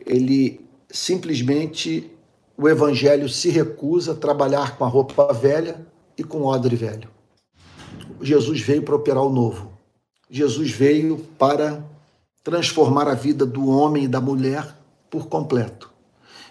[0.06, 2.10] ele simplesmente
[2.56, 5.86] o evangelho se recusa a trabalhar com a roupa velha
[6.16, 7.10] e com o odre velho.
[8.22, 9.70] Jesus veio para operar o novo.
[10.30, 11.84] Jesus veio para
[12.42, 14.74] transformar a vida do homem e da mulher
[15.10, 15.89] por completo.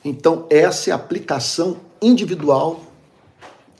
[0.03, 2.81] Então, essa é a aplicação individual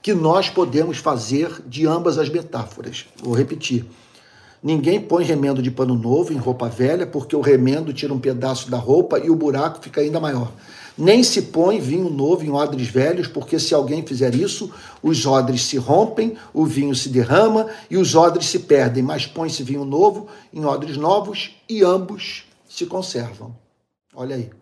[0.02, 3.06] que nós podemos fazer de ambas as metáforas.
[3.22, 3.86] Vou repetir.
[4.62, 8.70] Ninguém põe remendo de pano novo em roupa velha, porque o remendo tira um pedaço
[8.70, 10.52] da roupa e o buraco fica ainda maior.
[10.98, 14.70] Nem se põe vinho novo em odres velhos, porque se alguém fizer isso,
[15.02, 19.02] os odres se rompem, o vinho se derrama e os odres se perdem.
[19.02, 23.56] Mas põe-se vinho novo em odres novos e ambos se conservam.
[24.14, 24.59] Olha aí.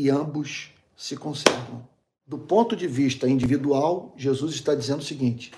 [0.00, 1.84] E ambos se conservam.
[2.24, 5.50] Do ponto de vista individual, Jesus está dizendo o seguinte: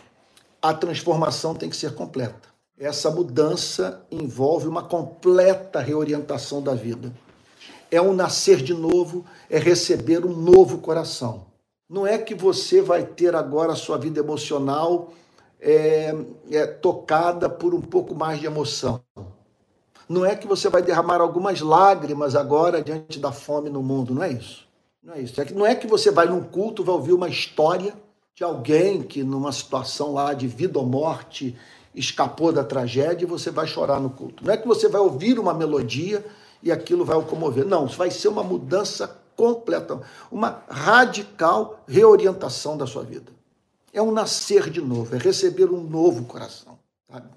[0.62, 2.48] a transformação tem que ser completa.
[2.78, 7.12] Essa mudança envolve uma completa reorientação da vida.
[7.90, 11.44] É um nascer de novo, é receber um novo coração.
[11.86, 15.12] Não é que você vai ter agora a sua vida emocional
[15.60, 16.14] é,
[16.50, 19.04] é, tocada por um pouco mais de emoção.
[20.10, 24.12] Não é que você vai derramar algumas lágrimas agora diante da fome no mundo.
[24.12, 24.66] Não é isso.
[25.00, 25.40] Não é isso.
[25.40, 27.94] É que, não é que você vai num culto, vai ouvir uma história
[28.34, 31.56] de alguém que, numa situação lá de vida ou morte,
[31.94, 34.44] escapou da tragédia e você vai chorar no culto.
[34.44, 36.26] Não é que você vai ouvir uma melodia
[36.60, 37.64] e aquilo vai o comover.
[37.64, 43.30] Não, isso vai ser uma mudança completa, uma radical reorientação da sua vida.
[43.92, 46.76] É um nascer de novo, é receber um novo coração.
[47.08, 47.28] Sabe?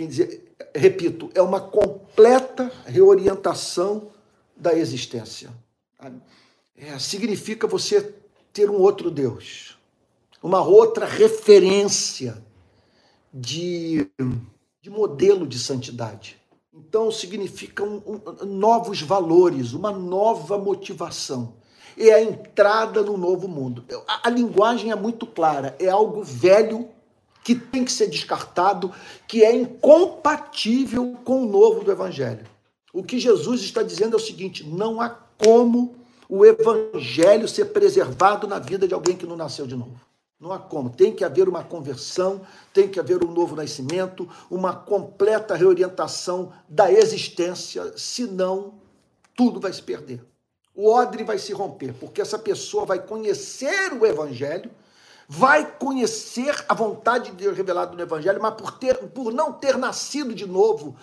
[0.00, 4.08] Quer dizer, repito, é uma completa reorientação
[4.56, 5.50] da existência.
[6.74, 8.14] É, significa você
[8.50, 9.76] ter um outro Deus,
[10.42, 12.42] uma outra referência
[13.30, 14.10] de,
[14.80, 16.40] de modelo de santidade.
[16.72, 21.56] Então, significa um, um, novos valores, uma nova motivação.
[21.98, 23.84] É a entrada no novo mundo.
[24.08, 26.88] A, a linguagem é muito clara, é algo velho
[27.42, 28.92] que tem que ser descartado,
[29.26, 32.46] que é incompatível com o novo do Evangelho.
[32.92, 35.94] O que Jesus está dizendo é o seguinte: não há como
[36.28, 40.00] o Evangelho ser preservado na vida de alguém que não nasceu de novo.
[40.38, 40.88] Não há como.
[40.88, 42.40] Tem que haver uma conversão,
[42.72, 48.74] tem que haver um novo nascimento, uma completa reorientação da existência, senão
[49.36, 50.24] tudo vai se perder.
[50.74, 54.70] O odre vai se romper, porque essa pessoa vai conhecer o Evangelho,
[55.32, 59.78] vai conhecer a vontade de Deus revelada no Evangelho, mas por, ter, por não ter
[59.78, 60.96] nascido de novo,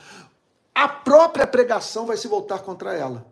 [0.75, 3.25] a própria pregação vai se voltar contra ela.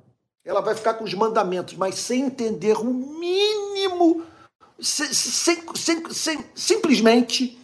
[0.45, 4.23] Ela vai ficar com os mandamentos, mas sem entender o mínimo
[4.79, 7.59] sem, sem, sem, simplesmente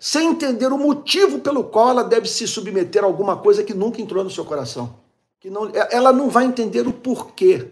[0.00, 4.00] sem entender o motivo pelo qual ela deve se submeter a alguma coisa que nunca
[4.00, 4.98] entrou no seu coração.
[5.38, 7.68] Que não, ela não vai entender o porquê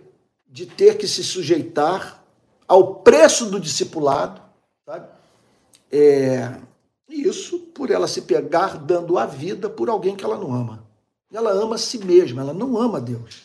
[0.47, 2.23] de ter que se sujeitar
[2.69, 4.42] ao preço do discipulado,
[4.85, 5.09] sabe?
[5.91, 6.61] É,
[7.09, 10.87] isso por ela se pegar dando a vida por alguém que ela não ama.
[11.33, 13.43] Ela ama a si mesma, ela não ama Deus.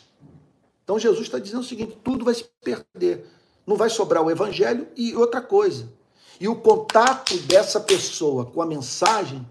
[0.84, 3.26] Então Jesus está dizendo o seguinte: tudo vai se perder.
[3.66, 5.92] Não vai sobrar o evangelho e outra coisa.
[6.40, 9.46] E o contato dessa pessoa com a mensagem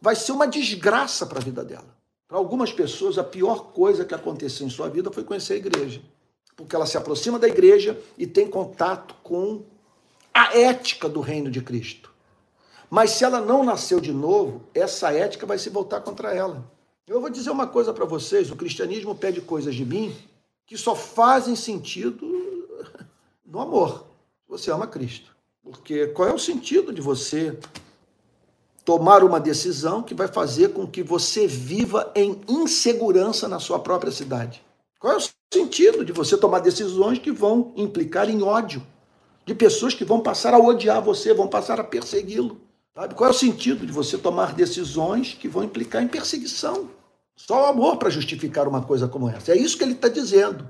[0.00, 1.96] vai ser uma desgraça para a vida dela.
[2.28, 6.00] Para algumas pessoas, a pior coisa que aconteceu em sua vida foi conhecer a igreja.
[6.54, 9.64] Porque ela se aproxima da igreja e tem contato com
[10.32, 12.10] a ética do reino de Cristo.
[12.88, 16.64] Mas se ela não nasceu de novo, essa ética vai se voltar contra ela.
[17.06, 20.14] Eu vou dizer uma coisa para vocês: o cristianismo pede coisas de mim
[20.66, 22.66] que só fazem sentido
[23.44, 24.06] no amor.
[24.48, 25.34] Você ama Cristo.
[25.62, 27.58] Porque qual é o sentido de você
[28.84, 34.10] tomar uma decisão que vai fazer com que você viva em insegurança na sua própria
[34.10, 34.64] cidade?
[34.98, 38.84] Qual é o sentido de você tomar decisões que vão implicar em ódio?
[39.50, 42.60] De pessoas que vão passar a odiar você, vão passar a persegui-lo.
[42.94, 43.16] Sabe?
[43.16, 46.88] Qual é o sentido de você tomar decisões que vão implicar em perseguição?
[47.34, 49.50] Só o amor para justificar uma coisa como essa.
[49.50, 50.68] É isso que ele está dizendo.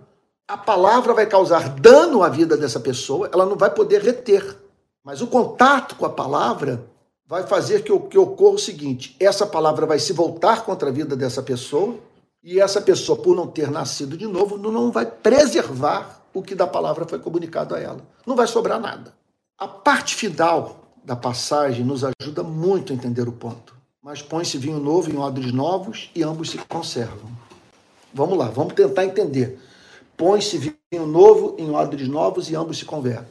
[0.49, 4.57] A palavra vai causar dano à vida dessa pessoa, ela não vai poder reter.
[5.05, 6.83] Mas o contato com a palavra
[7.27, 11.15] vai fazer que, que ocorra o seguinte: essa palavra vai se voltar contra a vida
[11.15, 11.97] dessa pessoa,
[12.43, 16.67] e essa pessoa, por não ter nascido de novo, não vai preservar o que da
[16.67, 18.01] palavra foi comunicado a ela.
[18.27, 19.15] Não vai sobrar nada.
[19.59, 23.75] A parte final da passagem nos ajuda muito a entender o ponto.
[24.03, 27.31] Mas põe-se vinho novo em odres novos e ambos se conservam.
[28.15, 29.61] Vamos lá, vamos tentar entender.
[30.17, 30.59] Põe-se
[30.91, 32.87] vinho novo em odres novos e ambos se,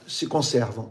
[0.07, 0.89] se conservam.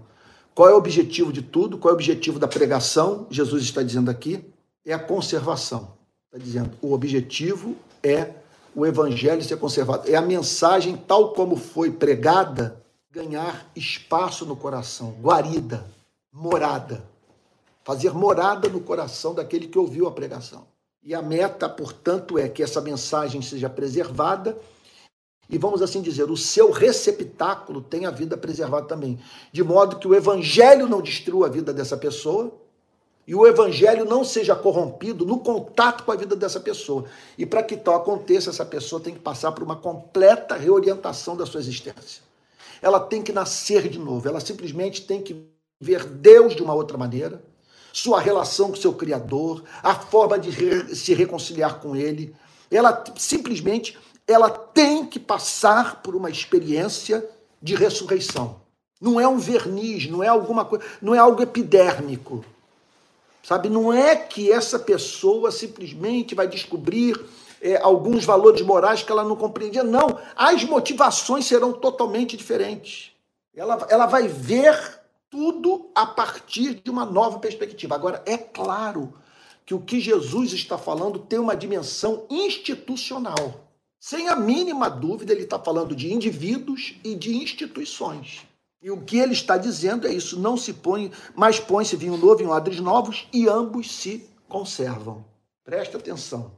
[0.54, 1.78] Qual é o objetivo de tudo?
[1.78, 3.26] Qual é o objetivo da pregação?
[3.30, 4.44] Jesus está dizendo aqui:
[4.84, 5.92] é a conservação.
[6.26, 8.32] Está dizendo, o objetivo é
[8.74, 10.08] o evangelho ser conservado.
[10.10, 15.86] É a mensagem, tal como foi pregada, ganhar espaço no coração, guarida,
[16.32, 17.04] morada.
[17.84, 20.66] Fazer morada no coração daquele que ouviu a pregação.
[21.02, 24.58] E a meta, portanto, é que essa mensagem seja preservada
[25.50, 29.18] e, vamos assim dizer, o seu receptáculo tenha a vida preservada também.
[29.50, 32.52] De modo que o evangelho não destrua a vida dessa pessoa
[33.28, 37.04] e o evangelho não seja corrompido no contato com a vida dessa pessoa.
[37.36, 41.44] E para que tal aconteça, essa pessoa tem que passar por uma completa reorientação da
[41.44, 42.22] sua existência.
[42.80, 45.46] Ela tem que nascer de novo, ela simplesmente tem que
[45.78, 47.44] ver Deus de uma outra maneira,
[47.92, 52.34] sua relação com seu Criador, a forma de se reconciliar com Ele.
[52.70, 57.28] Ela simplesmente ela tem que passar por uma experiência
[57.60, 58.62] de ressurreição.
[58.98, 62.42] Não é um verniz, não é alguma coisa, não é algo epidérmico.
[63.48, 67.18] Sabe, não é que essa pessoa simplesmente vai descobrir
[67.62, 69.82] é, alguns valores morais que ela não compreendia.
[69.82, 73.12] Não, as motivações serão totalmente diferentes.
[73.56, 77.94] Ela, ela vai ver tudo a partir de uma nova perspectiva.
[77.94, 79.14] Agora, é claro
[79.64, 83.66] que o que Jesus está falando tem uma dimensão institucional.
[83.98, 88.46] Sem a mínima dúvida, ele está falando de indivíduos e de instituições.
[88.80, 92.42] E o que ele está dizendo é isso: não se põe, mas põe-se vinho novo
[92.42, 95.24] em odres novos e ambos se conservam.
[95.64, 96.52] Presta atenção.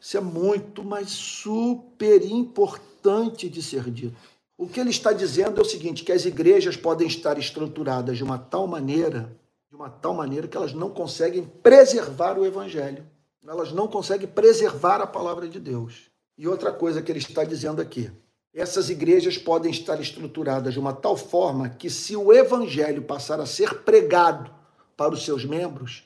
[0.00, 4.16] Isso é muito, mas super importante de ser dito.
[4.56, 8.24] O que ele está dizendo é o seguinte, que as igrejas podem estar estruturadas de
[8.24, 9.32] uma tal maneira,
[9.68, 13.04] de uma tal maneira que elas não conseguem preservar o evangelho.
[13.46, 16.10] Elas não conseguem preservar a palavra de Deus.
[16.36, 18.10] E outra coisa que ele está dizendo aqui,
[18.54, 23.46] essas igrejas podem estar estruturadas de uma tal forma que se o evangelho passar a
[23.46, 24.50] ser pregado
[24.96, 26.04] para os seus membros,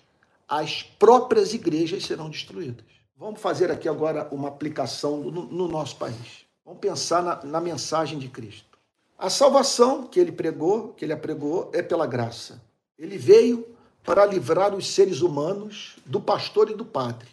[0.49, 2.85] as próprias igrejas serão destruídas.
[3.17, 6.45] Vamos fazer aqui agora uma aplicação no, no nosso país.
[6.65, 8.79] Vamos pensar na, na mensagem de Cristo.
[9.17, 12.61] A salvação que ele pregou, que ele apregou, é pela graça.
[12.99, 13.65] Ele veio
[14.03, 17.29] para livrar os seres humanos do pastor e do padre.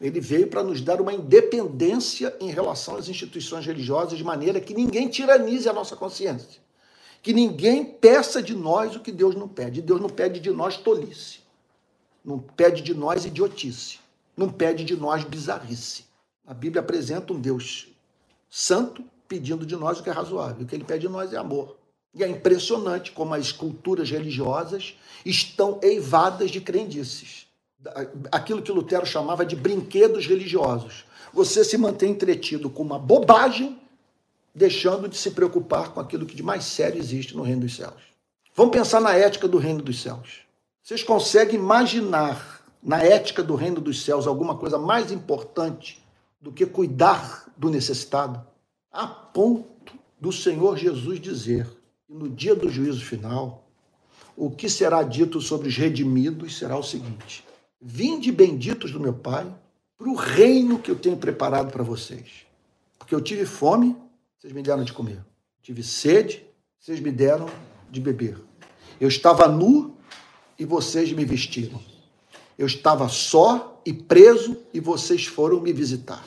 [0.00, 4.74] Ele veio para nos dar uma independência em relação às instituições religiosas, de maneira que
[4.74, 6.60] ninguém tiranize a nossa consciência.
[7.22, 9.80] Que ninguém peça de nós o que Deus não pede.
[9.80, 11.40] Deus não pede de nós tolice.
[12.24, 13.98] Não pede de nós idiotice.
[14.36, 16.04] Não pede de nós bizarrice.
[16.46, 17.88] A Bíblia apresenta um Deus
[18.48, 20.62] santo pedindo de nós o que é razoável.
[20.62, 21.76] O que ele pede de nós é amor.
[22.14, 27.45] E é impressionante como as culturas religiosas estão eivadas de crendices.
[28.32, 31.04] Aquilo que Lutero chamava de brinquedos religiosos.
[31.32, 33.78] Você se mantém entretido com uma bobagem,
[34.54, 38.02] deixando de se preocupar com aquilo que de mais sério existe no reino dos céus.
[38.54, 40.40] Vamos pensar na ética do reino dos céus.
[40.82, 46.02] Vocês conseguem imaginar na ética do reino dos céus alguma coisa mais importante
[46.40, 48.40] do que cuidar do necessitado,
[48.90, 51.68] a ponto do Senhor Jesus dizer:
[52.08, 53.64] no dia do juízo final,
[54.36, 57.44] o que será dito sobre os redimidos será o seguinte:
[57.88, 59.46] Vinde benditos do meu Pai
[59.96, 62.44] para o reino que eu tenho preparado para vocês.
[62.98, 63.96] Porque eu tive fome,
[64.36, 65.24] vocês me deram de comer.
[65.62, 66.44] Tive sede,
[66.80, 67.46] vocês me deram
[67.88, 68.42] de beber.
[69.00, 69.96] Eu estava nu
[70.58, 71.80] e vocês me vestiram.
[72.58, 76.26] Eu estava só e preso e vocês foram me visitar.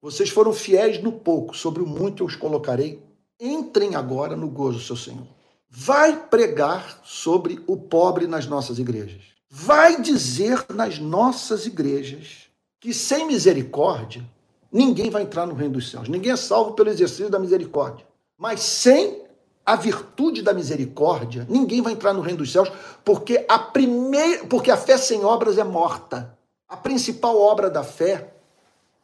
[0.00, 3.02] Vocês foram fiéis no pouco, sobre o muito eu os colocarei.
[3.38, 5.26] Entrem agora no gozo seu Senhor.
[5.68, 9.35] Vai pregar sobre o pobre nas nossas igrejas.
[9.58, 14.22] Vai dizer nas nossas igrejas que sem misericórdia
[14.70, 16.10] ninguém vai entrar no reino dos céus.
[16.10, 18.06] Ninguém é salvo pelo exercício da misericórdia.
[18.36, 19.24] Mas sem
[19.64, 22.70] a virtude da misericórdia, ninguém vai entrar no reino dos céus,
[23.02, 26.36] porque a primeira, porque a fé sem obras é morta.
[26.68, 28.34] A principal obra da fé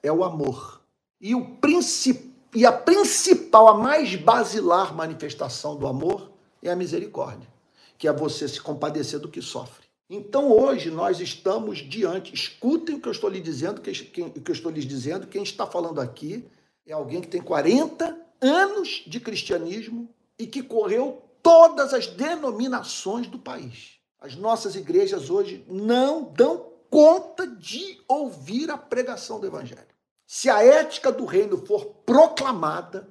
[0.02, 0.82] é o amor.
[1.18, 6.30] E o principal e a principal, a mais basilar manifestação do amor
[6.62, 7.48] é a misericórdia,
[7.96, 9.81] que é você se compadecer do que sofre.
[10.14, 14.30] Então hoje nós estamos diante, escutem o que eu estou lhe dizendo, que, que, o
[14.30, 16.46] que eu estou lhes dizendo, quem está falando aqui
[16.86, 23.38] é alguém que tem 40 anos de cristianismo e que correu todas as denominações do
[23.38, 23.92] país.
[24.20, 29.80] As nossas igrejas hoje não dão conta de ouvir a pregação do evangelho.
[30.26, 33.08] Se a ética do reino for proclamada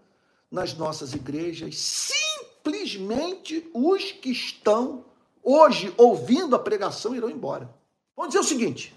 [0.51, 5.09] nas nossas igrejas, simplesmente os que estão
[5.43, 7.69] hoje ouvindo a pregação irão embora.
[8.15, 8.95] Vamos dizer o seguinte: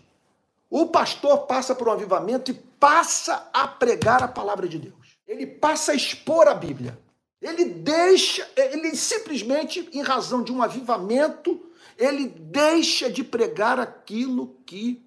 [0.70, 5.16] o pastor passa por um avivamento e passa a pregar a palavra de Deus.
[5.26, 6.98] Ele passa a expor a Bíblia.
[7.40, 11.60] Ele deixa, ele simplesmente, em razão de um avivamento,
[11.98, 15.04] ele deixa de pregar aquilo que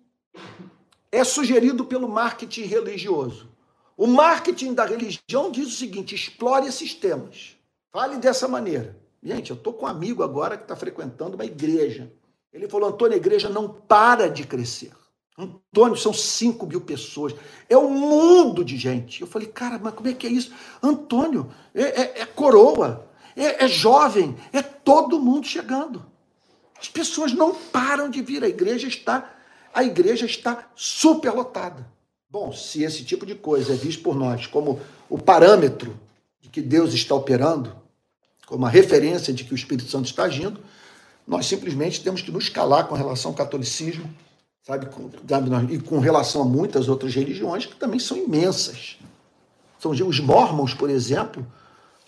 [1.11, 3.49] é sugerido pelo marketing religioso.
[3.95, 7.57] O marketing da religião diz o seguinte: explore esses temas.
[7.91, 8.95] Fale dessa maneira.
[9.21, 12.11] Gente, eu estou com um amigo agora que está frequentando uma igreja.
[12.51, 14.91] Ele falou: Antônio, a igreja não para de crescer.
[15.37, 17.35] Antônio, são 5 mil pessoas.
[17.69, 19.21] É um mundo de gente.
[19.21, 20.51] Eu falei, cara, mas como é que é isso?
[20.81, 26.03] Antônio, é, é, é coroa, é, é jovem, é todo mundo chegando.
[26.79, 28.43] As pessoas não param de vir.
[28.43, 29.33] A igreja está
[29.77, 31.87] a igreja está superlotada.
[32.27, 35.95] Bom, se esse tipo de coisa é visto por nós como o parâmetro
[36.41, 37.75] de que Deus está operando,
[38.47, 40.59] como a referência de que o Espírito Santo está agindo,
[41.27, 44.09] nós simplesmente temos que nos calar com relação ao catolicismo,
[44.65, 44.87] sabe,
[45.69, 48.97] e com relação a muitas outras religiões que também são imensas.
[49.77, 51.45] São os mormons, por exemplo,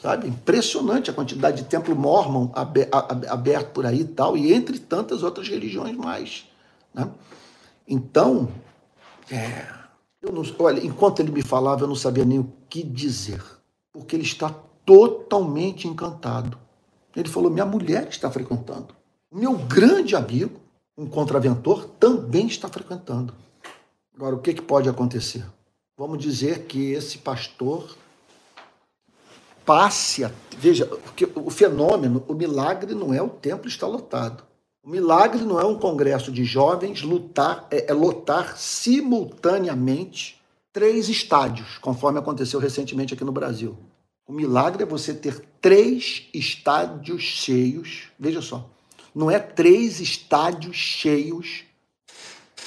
[0.02, 5.24] sabe, impressionante a quantidade de templo mormon aberto por aí e tal, e entre tantas
[5.24, 6.46] outras religiões mais,
[6.94, 7.10] né?
[7.86, 8.50] Então,
[9.30, 9.68] é,
[10.22, 13.44] eu não, olha, enquanto ele me falava, eu não sabia nem o que dizer,
[13.92, 14.56] porque ele está
[14.90, 16.58] totalmente encantado.
[17.16, 18.96] Ele falou: minha mulher está frequentando.
[19.32, 20.60] Meu grande amigo,
[20.98, 23.32] um contraventor, também está frequentando.
[24.16, 25.46] Agora, o que, que pode acontecer?
[25.96, 27.96] Vamos dizer que esse pastor
[29.64, 30.32] passe a.
[30.58, 34.44] Veja, porque o fenômeno, o milagre não é o templo está lotado.
[34.84, 40.42] O milagre não é um congresso de jovens lutar, é, é lotar simultaneamente
[40.74, 43.78] três estádios, conforme aconteceu recentemente aqui no Brasil.
[44.30, 48.10] O milagre é você ter três estádios cheios.
[48.20, 48.70] Veja só,
[49.14, 51.64] não é três estádios cheios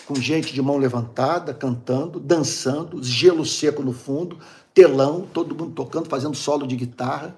[0.05, 4.41] com gente de mão levantada, cantando, dançando, gelo seco no fundo,
[4.75, 7.37] telão, todo mundo tocando, fazendo solo de guitarra.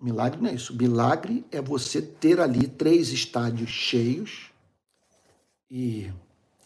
[0.00, 0.72] Milagre não é isso.
[0.72, 4.52] Milagre é você ter ali três estádios cheios
[5.68, 6.12] e,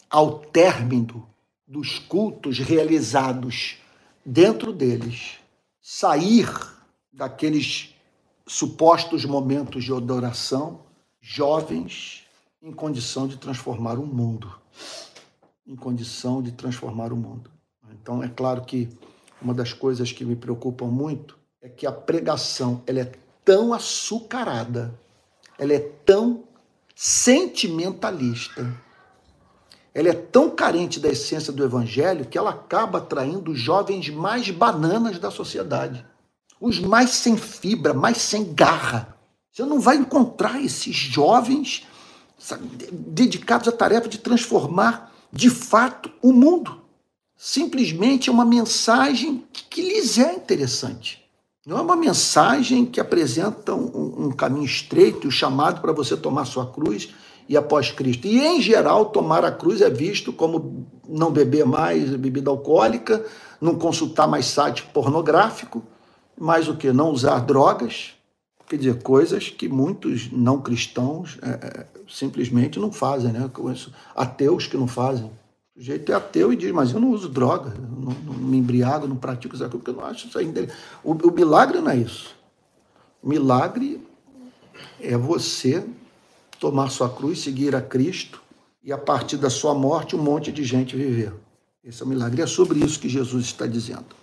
[0.07, 1.27] ao término
[1.67, 3.77] dos cultos realizados
[4.23, 5.39] dentro deles,
[5.81, 6.47] sair
[7.11, 7.95] daqueles
[8.47, 10.81] supostos momentos de adoração,
[11.21, 12.25] jovens
[12.61, 14.51] em condição de transformar o mundo.
[15.65, 17.51] Em condição de transformar o mundo.
[17.91, 18.89] Então, é claro que
[19.41, 23.11] uma das coisas que me preocupam muito é que a pregação ela é
[23.43, 24.97] tão açucarada,
[25.57, 26.43] ela é tão
[26.95, 28.75] sentimentalista,
[29.93, 34.49] ela é tão carente da essência do evangelho que ela acaba atraindo os jovens mais
[34.49, 36.05] bananas da sociedade,
[36.59, 39.15] os mais sem fibra, mais sem garra.
[39.51, 41.87] Você não vai encontrar esses jovens
[42.37, 46.79] sabe, dedicados à tarefa de transformar de fato o mundo.
[47.35, 51.23] Simplesmente é uma mensagem que lhes é interessante.
[51.65, 56.45] Não é uma mensagem que apresenta um, um caminho estreito, o chamado para você tomar
[56.45, 57.09] sua cruz
[57.47, 58.27] e após Cristo.
[58.27, 63.25] E, em geral, tomar a cruz é visto como não beber mais bebida alcoólica,
[63.59, 65.83] não consultar mais site pornográfico,
[66.39, 66.91] mais o que?
[66.91, 68.13] Não usar drogas,
[68.69, 73.49] Quer dizer, coisas que muitos não cristãos é, é simplesmente não fazem, né?
[74.15, 75.25] Ateus que não fazem.
[75.75, 79.07] O sujeito é ateu e diz, mas eu não uso droga, não, não, me embriago,
[79.07, 80.67] não pratico isso aqui, porque eu não acho isso ainda.
[81.03, 82.35] O, o milagre não é isso.
[83.23, 84.05] Milagre
[85.01, 85.83] é você
[86.59, 88.39] tomar sua cruz, seguir a Cristo
[88.83, 91.33] e a partir da sua morte um monte de gente viver.
[91.83, 92.41] Esse é o milagre.
[92.41, 94.18] É sobre isso que Jesus está dizendo.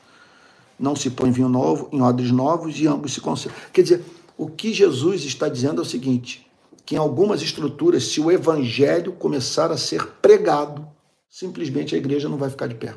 [0.78, 3.58] Não se põe vinho novo em odres novos e ambos se conservam.
[3.72, 4.04] Quer dizer,
[4.36, 6.46] o que Jesus está dizendo é o seguinte:
[6.84, 10.86] que em algumas estruturas, se o evangelho começar a ser pregado,
[11.28, 12.94] simplesmente a igreja não vai ficar de pé.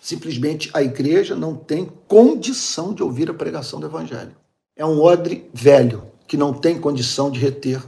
[0.00, 4.36] Simplesmente a igreja não tem condição de ouvir a pregação do evangelho.
[4.76, 7.82] É um odre velho que não tem condição de reter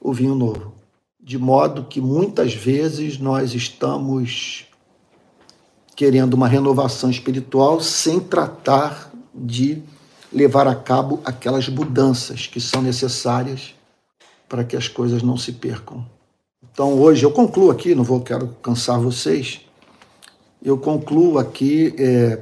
[0.00, 0.74] o vinho novo.
[1.18, 4.66] De modo que muitas vezes nós estamos
[5.94, 9.82] querendo uma renovação espiritual sem tratar de
[10.32, 13.74] levar a cabo aquelas mudanças que são necessárias
[14.48, 16.04] para que as coisas não se percam.
[16.72, 19.60] Então hoje eu concluo aqui, não vou quero cansar vocês.
[20.64, 22.38] Eu concluo aqui é,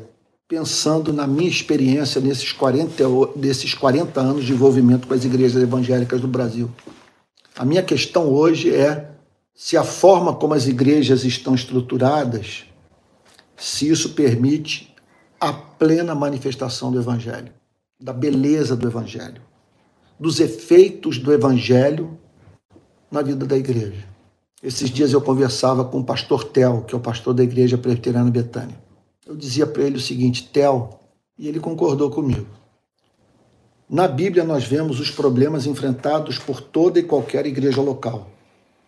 [0.46, 6.20] pensando na minha experiência nesses 40, desses 40 anos de envolvimento com as igrejas evangélicas
[6.20, 6.70] do Brasil.
[7.56, 9.10] A minha questão hoje é
[9.54, 12.64] se a forma como as igrejas estão estruturadas,
[13.60, 14.94] se isso permite
[15.38, 17.52] a plena manifestação do Evangelho
[18.00, 19.42] da beleza do Evangelho,
[20.18, 22.18] dos efeitos do Evangelho
[23.10, 24.08] na vida da igreja.
[24.62, 28.30] Esses dias eu conversava com o pastor Tel, que é o pastor da igreja presbiteriana
[28.30, 28.78] Betânia.
[29.26, 31.00] Eu dizia para ele o seguinte, Tel,
[31.38, 32.46] e ele concordou comigo.
[33.88, 38.30] Na Bíblia nós vemos os problemas enfrentados por toda e qualquer igreja local.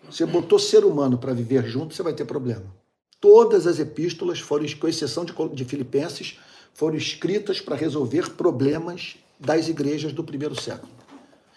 [0.08, 2.64] Você botou ser humano para viver junto, você vai ter problema.
[3.22, 6.40] Todas as epístolas foram, com exceção de, de Filipenses,
[6.74, 10.90] foram escritas para resolver problemas das igrejas do primeiro século.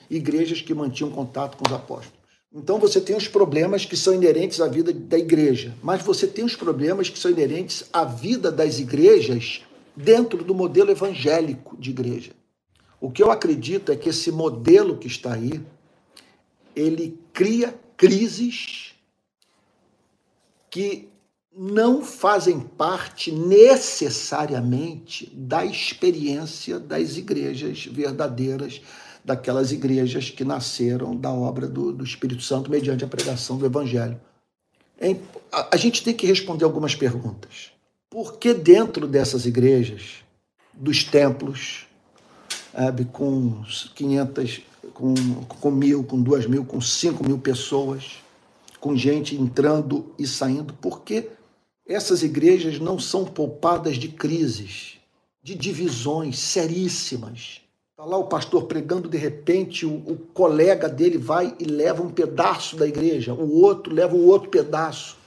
[0.07, 2.13] Igrejas que mantinham contato com os apóstolos.
[2.53, 6.45] Então você tem os problemas que são inerentes à vida da igreja, mas você tem
[6.45, 9.63] os problemas que são inerentes à vida das igrejas
[9.95, 12.31] dentro do modelo evangélico de igreja.
[13.01, 15.59] O que eu acredito é que esse modelo que está aí,
[16.75, 18.93] ele cria crises
[20.69, 21.09] que
[21.57, 28.81] não fazem parte necessariamente da experiência das igrejas verdadeiras,
[29.23, 34.19] daquelas igrejas que nasceram da obra do, do Espírito Santo mediante a pregação do Evangelho.
[35.51, 37.71] A, a gente tem que responder algumas perguntas.
[38.09, 40.15] Por que dentro dessas igrejas,
[40.73, 41.87] dos templos,
[43.13, 43.63] com
[43.95, 44.61] 500,
[44.93, 45.13] com,
[45.45, 48.17] com mil, com duas mil, com cinco mil pessoas,
[48.79, 51.29] com gente entrando e saindo, por que
[51.87, 54.95] essas igrejas não são poupadas de crises,
[55.43, 57.61] de divisões seríssimas.
[57.91, 62.09] Está lá o pastor pregando, de repente o, o, colega dele vai e leva um
[62.09, 65.17] pedaço da igreja, o outro leva o outro pedaço.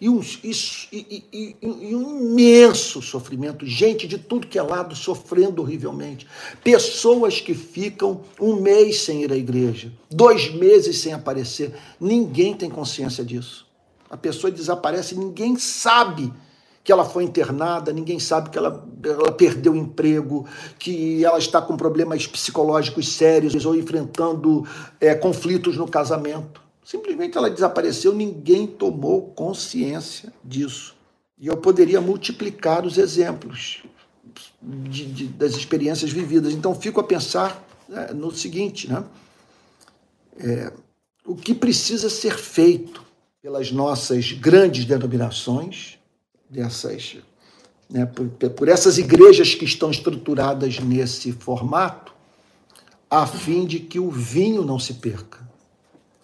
[0.00, 5.60] E um, e, e, e um imenso sofrimento, gente de tudo que é lado sofrendo
[5.60, 6.26] horrivelmente.
[6.64, 11.74] Pessoas que ficam um mês sem ir à igreja, dois meses sem aparecer.
[12.00, 13.69] Ninguém tem consciência disso.
[14.10, 16.32] A pessoa desaparece, ninguém sabe
[16.82, 20.48] que ela foi internada, ninguém sabe que ela, ela perdeu o emprego,
[20.78, 24.66] que ela está com problemas psicológicos sérios ou enfrentando
[25.00, 26.60] é, conflitos no casamento.
[26.84, 30.96] Simplesmente ela desapareceu, ninguém tomou consciência disso.
[31.38, 33.84] E eu poderia multiplicar os exemplos
[34.60, 36.52] de, de, das experiências vividas.
[36.52, 39.04] Então, fico a pensar né, no seguinte: né?
[40.38, 40.72] É,
[41.24, 43.09] o que precisa ser feito
[43.42, 45.98] pelas nossas grandes denominações,
[46.48, 47.16] dessas,
[47.88, 52.12] né, por, por essas igrejas que estão estruturadas nesse formato,
[53.08, 55.48] a fim de que o vinho não se perca.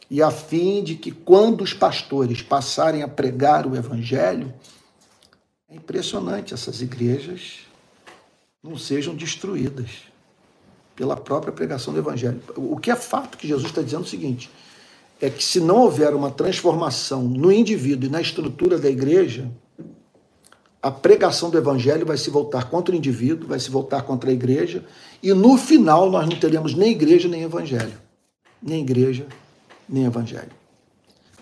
[0.08, 4.54] E a fim de que, quando os pastores passarem a pregar o evangelho,
[5.68, 7.60] é impressionante essas igrejas
[8.62, 9.90] não sejam destruídas
[10.94, 12.40] pela própria pregação do evangelho.
[12.56, 14.48] O que é fato que Jesus está dizendo é o seguinte:
[15.20, 19.50] é que se não houver uma transformação no indivíduo e na estrutura da igreja,
[20.82, 24.32] a pregação do evangelho vai se voltar contra o indivíduo, vai se voltar contra a
[24.32, 24.84] igreja,
[25.22, 27.94] e no final nós não teremos nem igreja nem evangelho.
[28.62, 29.26] Nem igreja,
[29.88, 30.52] nem evangelho.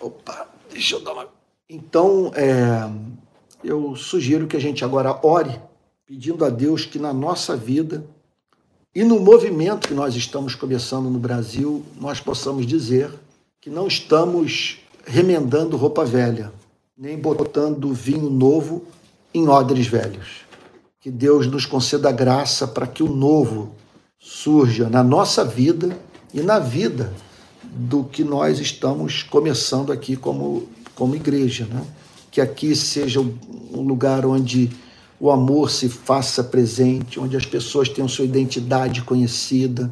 [0.00, 1.28] Opa, deixa eu dar uma.
[1.68, 2.90] Então, é,
[3.62, 5.60] eu sugiro que a gente agora ore,
[6.06, 8.04] pedindo a Deus que na nossa vida
[8.94, 13.10] e no movimento que nós estamos começando no Brasil, nós possamos dizer
[13.64, 16.52] que não estamos remendando roupa velha,
[16.94, 18.84] nem botando vinho novo
[19.32, 20.44] em odres velhos.
[21.00, 23.74] Que Deus nos conceda graça para que o novo
[24.18, 25.98] surja na nossa vida
[26.34, 27.10] e na vida
[27.62, 31.64] do que nós estamos começando aqui como, como igreja.
[31.64, 31.82] Né?
[32.30, 34.70] Que aqui seja um lugar onde
[35.18, 39.90] o amor se faça presente, onde as pessoas tenham sua identidade conhecida,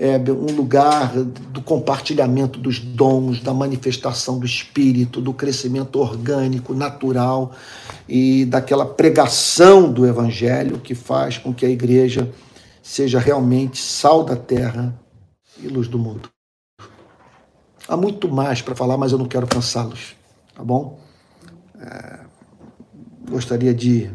[0.00, 7.52] é, um lugar do compartilhamento dos dons, da manifestação do espírito, do crescimento orgânico, natural
[8.08, 12.32] e daquela pregação do evangelho que faz com que a igreja
[12.82, 14.98] seja realmente sal da terra
[15.62, 16.30] e luz do mundo.
[17.86, 20.16] Há muito mais para falar, mas eu não quero cansá-los,
[20.54, 20.98] tá bom?
[21.78, 22.20] É,
[23.28, 24.10] gostaria de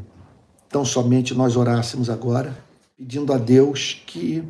[0.67, 2.57] tão somente nós orássemos agora,
[2.97, 4.43] pedindo a Deus que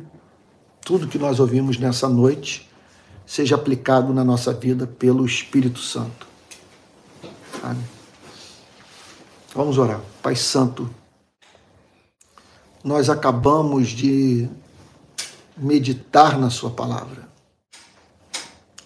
[0.86, 2.70] tudo que nós ouvimos nessa noite
[3.26, 6.28] seja aplicado na nossa vida pelo Espírito Santo.
[7.60, 7.84] Amém.
[9.52, 10.00] Vamos orar.
[10.22, 10.88] Pai Santo,
[12.84, 14.48] nós acabamos de
[15.56, 17.28] meditar na Sua palavra.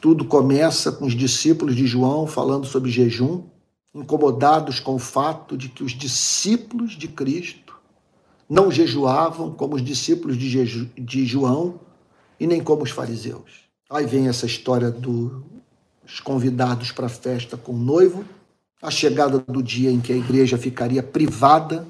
[0.00, 3.42] Tudo começa com os discípulos de João falando sobre jejum,
[3.94, 7.74] incomodados com o fato de que os discípulos de Cristo
[8.48, 11.89] não jejuavam como os discípulos de, de João
[12.40, 13.68] e nem como os fariseus.
[13.90, 18.24] Aí vem essa história dos convidados para a festa com o noivo,
[18.80, 21.86] a chegada do dia em que a igreja ficaria privada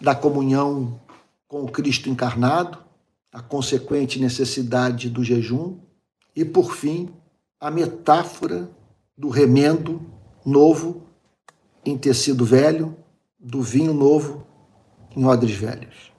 [0.00, 1.00] da comunhão
[1.46, 2.78] com o Cristo encarnado,
[3.32, 5.78] a consequente necessidade do jejum
[6.34, 7.08] e, por fim,
[7.60, 8.68] a metáfora
[9.16, 10.02] do remendo
[10.44, 11.02] novo
[11.84, 12.96] em tecido velho,
[13.38, 14.44] do vinho novo
[15.16, 16.12] em odres velhos.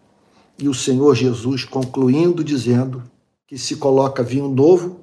[0.57, 3.03] E o Senhor Jesus concluindo dizendo:
[3.53, 5.01] que se coloca vinho novo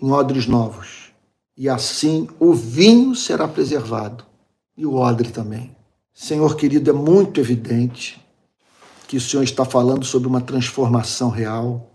[0.00, 1.12] em odres novos.
[1.54, 4.24] E assim o vinho será preservado
[4.74, 5.76] e o odre também.
[6.14, 8.18] Senhor querido, é muito evidente
[9.06, 11.90] que o Senhor está falando sobre uma transformação real,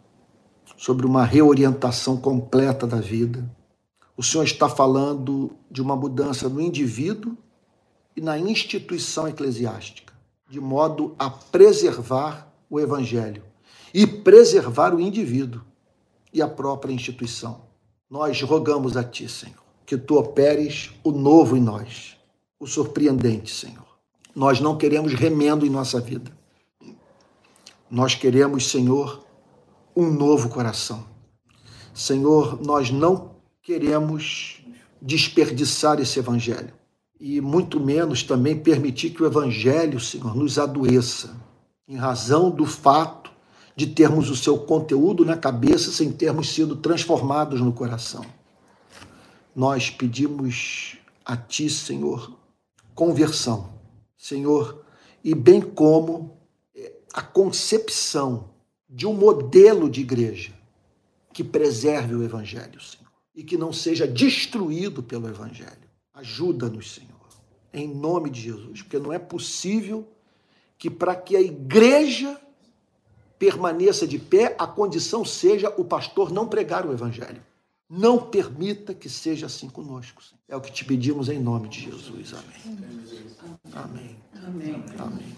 [0.78, 3.44] sobre uma reorientação completa da vida.
[4.16, 7.36] O Senhor está falando de uma mudança no indivíduo
[8.16, 10.14] e na instituição eclesiástica,
[10.48, 13.42] de modo a preservar o evangelho
[13.92, 15.71] e preservar o indivíduo
[16.34, 17.62] e a própria instituição.
[18.10, 22.18] Nós rogamos a Ti, Senhor, que Tu operes o novo em nós,
[22.60, 23.86] o surpreendente, Senhor.
[24.36, 26.32] Nós não queremos remendo em nossa vida.
[27.90, 29.26] Nós queremos, Senhor,
[29.96, 31.06] um novo coração.
[31.94, 34.62] Senhor, nós não queremos
[35.02, 36.74] desperdiçar esse evangelho
[37.20, 41.36] e muito menos também permitir que o evangelho, Senhor, nos adoeça
[41.88, 43.31] em razão do fato
[43.82, 48.24] de termos o seu conteúdo na cabeça sem termos sido transformados no coração.
[49.56, 52.38] Nós pedimos a Ti, Senhor,
[52.94, 53.74] conversão,
[54.16, 54.86] Senhor,
[55.24, 56.38] e bem como
[56.76, 58.52] eh, a concepção
[58.88, 60.54] de um modelo de igreja
[61.34, 65.90] que preserve o Evangelho, Senhor, e que não seja destruído pelo Evangelho.
[66.14, 67.10] Ajuda-nos, Senhor,
[67.74, 70.08] em nome de Jesus, porque não é possível
[70.78, 72.40] que para que a igreja
[73.42, 77.42] permaneça de pé, a condição seja o pastor não pregar o evangelho.
[77.90, 80.22] Não permita que seja assim conosco.
[80.48, 82.36] É o que te pedimos em nome de Jesus.
[83.74, 84.16] Amém.
[84.46, 84.86] Amém.
[85.00, 85.36] Amém.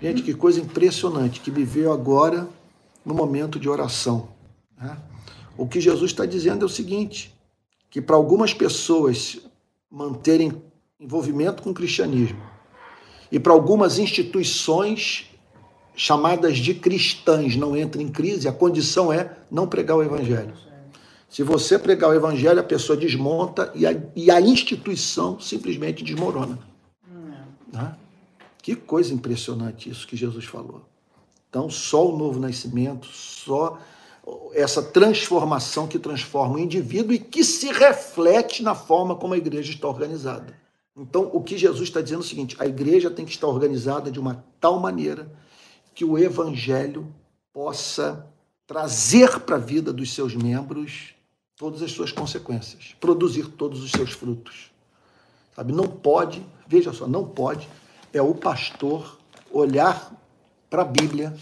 [0.00, 2.48] Gente, que coisa impressionante que me veio agora
[3.04, 4.30] no momento de oração.
[4.80, 4.96] Né?
[5.58, 7.36] O que Jesus está dizendo é o seguinte:
[7.90, 9.40] que para algumas pessoas
[9.90, 10.62] manterem
[10.98, 12.40] envolvimento com o cristianismo
[13.30, 15.30] e para algumas instituições
[15.96, 20.52] chamadas de cristãs não entram em crise, a condição é não pregar o evangelho.
[21.28, 26.58] Se você pregar o evangelho, a pessoa desmonta e a, e a instituição simplesmente desmorona.
[27.72, 27.96] Né?
[28.62, 30.82] Que coisa impressionante isso que Jesus falou.
[31.48, 33.78] Então, só o novo nascimento, só
[34.52, 39.70] essa transformação que transforma o indivíduo e que se reflete na forma como a igreja
[39.70, 40.54] está organizada.
[40.96, 44.10] Então, o que Jesus está dizendo é o seguinte: a igreja tem que estar organizada
[44.10, 45.30] de uma tal maneira
[45.96, 47.10] que o Evangelho
[47.54, 48.26] possa
[48.66, 51.14] trazer para a vida dos seus membros
[51.56, 54.70] todas as suas consequências, produzir todos os seus frutos.
[55.54, 57.66] Sabe, não pode, veja só, não pode
[58.12, 59.18] é o pastor
[59.50, 60.12] olhar
[60.68, 61.34] para a Bíblia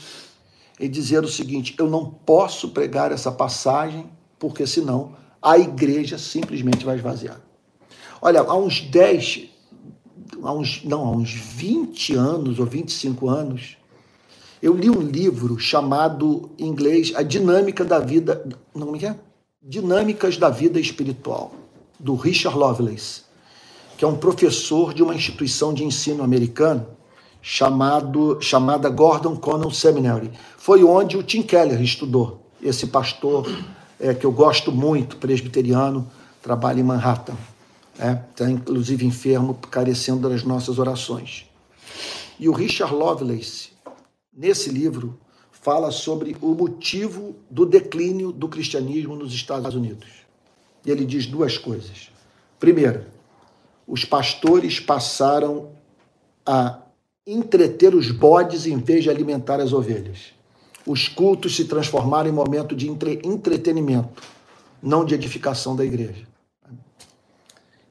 [0.78, 6.84] e dizer o seguinte: eu não posso pregar essa passagem, porque senão a igreja simplesmente
[6.84, 7.40] vai esvaziar.
[8.22, 9.48] Olha, há uns 10,
[10.44, 13.76] há uns, não, há uns 20 anos ou 25 anos,
[14.64, 18.42] eu li um livro chamado, em inglês, A Dinâmica da Vida.
[18.74, 19.14] Não, é?
[19.62, 21.52] Dinâmicas da Vida Espiritual,
[22.00, 23.24] do Richard Lovelace,
[23.98, 26.86] que é um professor de uma instituição de ensino americano
[27.42, 30.30] chamado, chamada Gordon Connon Seminary.
[30.56, 33.46] Foi onde o Tim Keller estudou, esse pastor
[34.00, 36.10] é, que eu gosto muito, presbiteriano,
[36.42, 37.36] trabalha em Manhattan.
[37.92, 41.44] Está é, inclusive enfermo, carecendo das nossas orações.
[42.40, 43.73] E o Richard Lovelace,
[44.36, 45.18] nesse livro,
[45.50, 50.08] fala sobre o motivo do declínio do cristianismo nos Estados Unidos.
[50.84, 52.10] E ele diz duas coisas.
[52.58, 53.06] Primeiro,
[53.86, 55.70] os pastores passaram
[56.44, 56.82] a
[57.26, 60.34] entreter os bodes em vez de alimentar as ovelhas.
[60.86, 64.22] Os cultos se transformaram em momento de entre entretenimento,
[64.82, 66.26] não de edificação da igreja.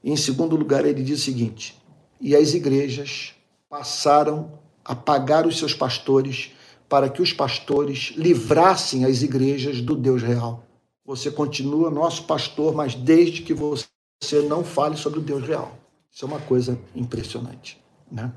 [0.04, 1.76] E, em segundo lugar, ele diz o seguinte:
[2.22, 3.34] e as igrejas
[3.68, 6.52] passaram a pagar os seus pastores
[6.90, 10.64] para que os pastores livrassem as igrejas do Deus real.
[11.06, 13.88] Você continua nosso pastor, mas desde que você
[14.48, 15.78] não fale sobre o Deus real.
[16.12, 17.82] Isso é uma coisa impressionante,
[18.12, 18.32] né?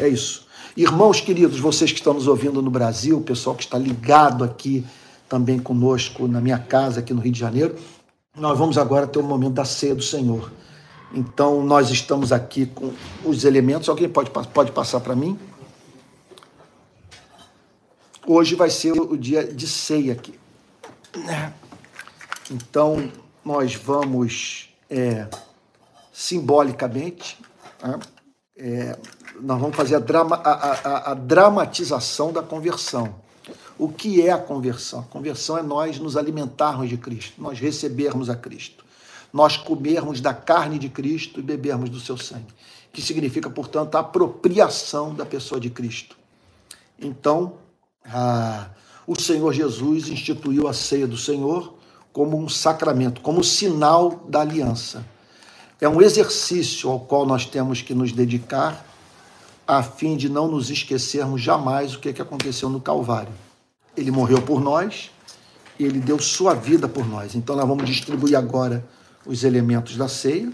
[0.00, 0.46] É isso.
[0.76, 4.84] Irmãos queridos, vocês que estão nos ouvindo no Brasil, o pessoal que está ligado aqui
[5.28, 7.76] também conosco na minha casa aqui no Rio de Janeiro,
[8.36, 10.50] nós vamos agora ter o um momento da ceia do Senhor.
[11.14, 12.90] Então, nós estamos aqui com
[13.22, 13.88] os elementos.
[13.88, 15.38] Alguém pode, pode passar para mim?
[18.26, 20.38] Hoje vai ser o dia de ceia aqui.
[22.48, 23.10] Então,
[23.44, 25.28] nós vamos é,
[26.12, 27.36] simbolicamente,
[27.82, 27.98] né,
[28.56, 28.98] é,
[29.40, 33.12] nós vamos fazer a, drama, a, a, a dramatização da conversão.
[33.76, 35.00] O que é a conversão?
[35.00, 38.84] A conversão é nós nos alimentarmos de Cristo, nós recebermos a Cristo,
[39.32, 42.54] nós comermos da carne de Cristo e bebermos do seu sangue,
[42.92, 46.16] que significa, portanto, a apropriação da pessoa de Cristo.
[47.00, 47.54] Então,
[48.06, 48.68] ah,
[49.06, 51.74] o Senhor Jesus instituiu a ceia do Senhor
[52.12, 55.04] como um sacramento, como sinal da aliança.
[55.80, 58.86] É um exercício ao qual nós temos que nos dedicar
[59.66, 63.32] a fim de não nos esquecermos jamais o que, é que aconteceu no Calvário.
[63.96, 65.10] Ele morreu por nós
[65.78, 67.34] e ele deu sua vida por nós.
[67.34, 68.84] Então nós vamos distribuir agora
[69.26, 70.52] os elementos da ceia.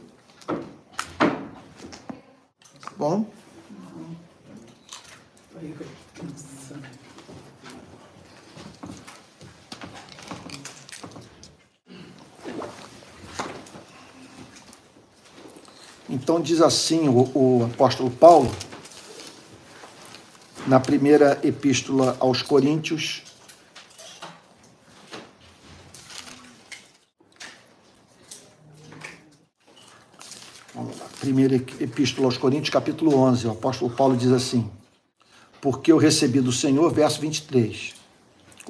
[2.97, 3.27] Bom.
[16.09, 18.51] Então diz assim o, o apóstolo Paulo
[20.67, 23.23] na primeira epístola aos Coríntios,
[31.21, 34.71] Primeira epístola aos Coríntios, capítulo 11, o apóstolo Paulo diz assim:
[35.61, 37.93] Porque eu recebi do Senhor, verso 23,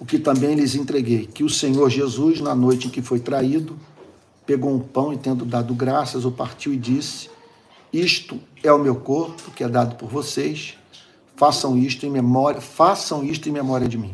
[0.01, 3.78] o que também lhes entreguei, que o Senhor Jesus, na noite em que foi traído,
[4.49, 7.30] pegou um pão e, tendo dado graças, o partiu e disse:
[7.92, 10.76] Isto é o meu corpo, que é dado por vocês
[11.38, 14.12] façam isto em memória, façam isto em memória de mim.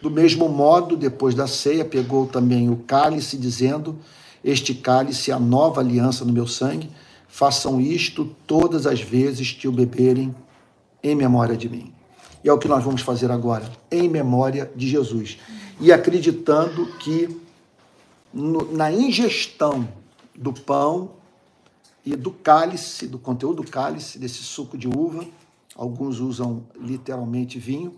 [0.00, 3.98] Do mesmo modo, depois da ceia, pegou também o cálice, dizendo:
[4.44, 6.88] Este cálice é a nova aliança no meu sangue.
[7.26, 10.34] Façam isto todas as vezes que o beberem
[11.02, 11.92] em memória de mim.
[12.44, 15.38] E é o que nós vamos fazer agora, em memória de Jesus.
[15.80, 17.40] E acreditando que
[18.32, 19.88] no, na ingestão
[20.34, 21.12] do pão
[22.04, 25.26] e do cálice, do conteúdo do cálice, desse suco de uva,
[25.74, 27.94] alguns usam literalmente vinho,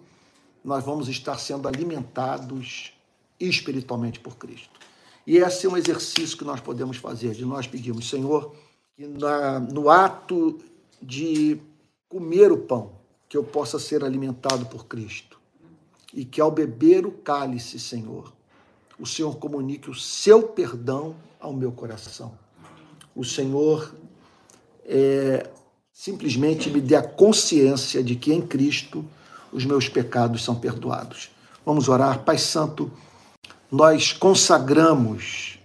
[0.64, 2.92] nós vamos estar sendo alimentados
[3.38, 4.80] espiritualmente por Cristo.
[5.26, 8.54] E esse é um exercício que nós podemos fazer, de nós pedirmos, Senhor,
[8.94, 10.58] que na, no ato
[11.00, 11.58] de
[12.08, 12.92] comer o pão,
[13.28, 15.40] que eu possa ser alimentado por Cristo.
[16.12, 18.32] E que ao beber o cálice, Senhor,
[18.98, 22.32] o Senhor comunique o seu perdão ao meu coração.
[23.14, 23.94] O Senhor
[24.84, 25.50] é,
[25.92, 29.04] simplesmente me dê a consciência de que em Cristo
[29.52, 31.30] os meus pecados são perdoados.
[31.64, 32.24] Vamos orar.
[32.24, 32.90] Pai Santo,
[33.70, 35.58] nós consagramos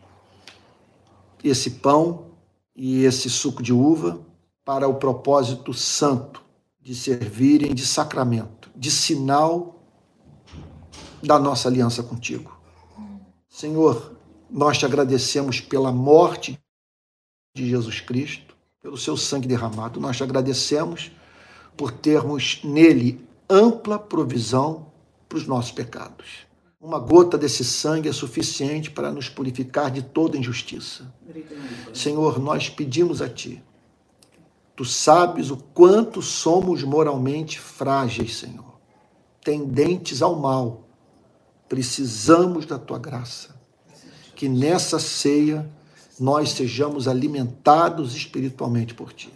[1.43, 2.25] esse pão
[2.75, 4.19] e esse suco de uva
[4.63, 6.43] para o propósito santo
[6.81, 9.83] de servirem de sacramento, de sinal
[11.21, 12.58] da nossa aliança contigo.
[13.59, 14.13] Senhor,
[14.49, 16.57] nós te agradecemos pela morte
[17.53, 19.99] de Jesus Cristo pelo seu sangue derramado.
[19.99, 21.11] Nós te agradecemos
[21.75, 23.19] por termos nele
[23.49, 24.93] ampla provisão
[25.27, 26.47] para os nossos pecados.
[26.79, 31.13] Uma gota desse sangue é suficiente para nos purificar de toda injustiça.
[31.21, 31.59] Obrigada.
[31.93, 33.61] Senhor, nós pedimos a Ti.
[34.73, 38.79] Tu sabes o quanto somos moralmente frágeis, Senhor,
[39.43, 40.88] tendentes ao mal.
[41.69, 43.55] Precisamos da Tua graça.
[44.35, 45.69] Que nessa ceia
[46.19, 49.31] nós sejamos alimentados espiritualmente por Ti.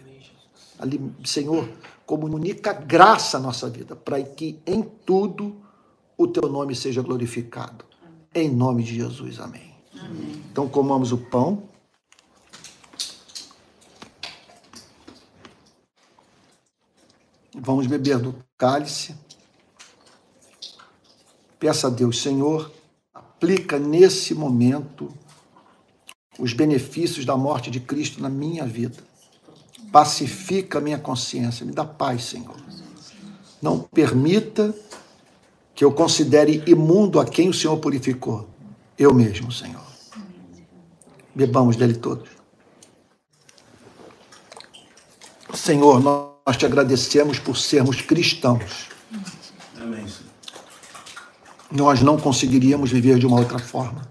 [1.24, 1.68] Senhor,
[2.04, 5.56] comunica graça à nossa vida, para que em tudo
[6.16, 7.84] o teu nome seja glorificado.
[8.34, 9.74] Em nome de Jesus, amém.
[9.98, 10.42] amém.
[10.50, 11.68] Então comamos o pão.
[17.56, 19.14] Vamos beber do cálice.
[21.64, 22.70] Peça a Deus, Senhor,
[23.14, 25.10] aplica nesse momento
[26.38, 29.02] os benefícios da morte de Cristo na minha vida.
[29.90, 32.54] Pacifica a minha consciência, me dá paz, Senhor.
[33.62, 34.74] Não permita
[35.74, 38.46] que eu considere imundo a quem o Senhor purificou.
[38.98, 39.86] Eu mesmo, Senhor.
[41.34, 42.28] Bebamos dele todos.
[45.54, 48.92] Senhor, nós te agradecemos por sermos cristãos.
[51.74, 51.86] Amém.
[51.86, 54.08] Nós não conseguiríamos viver de uma outra forma.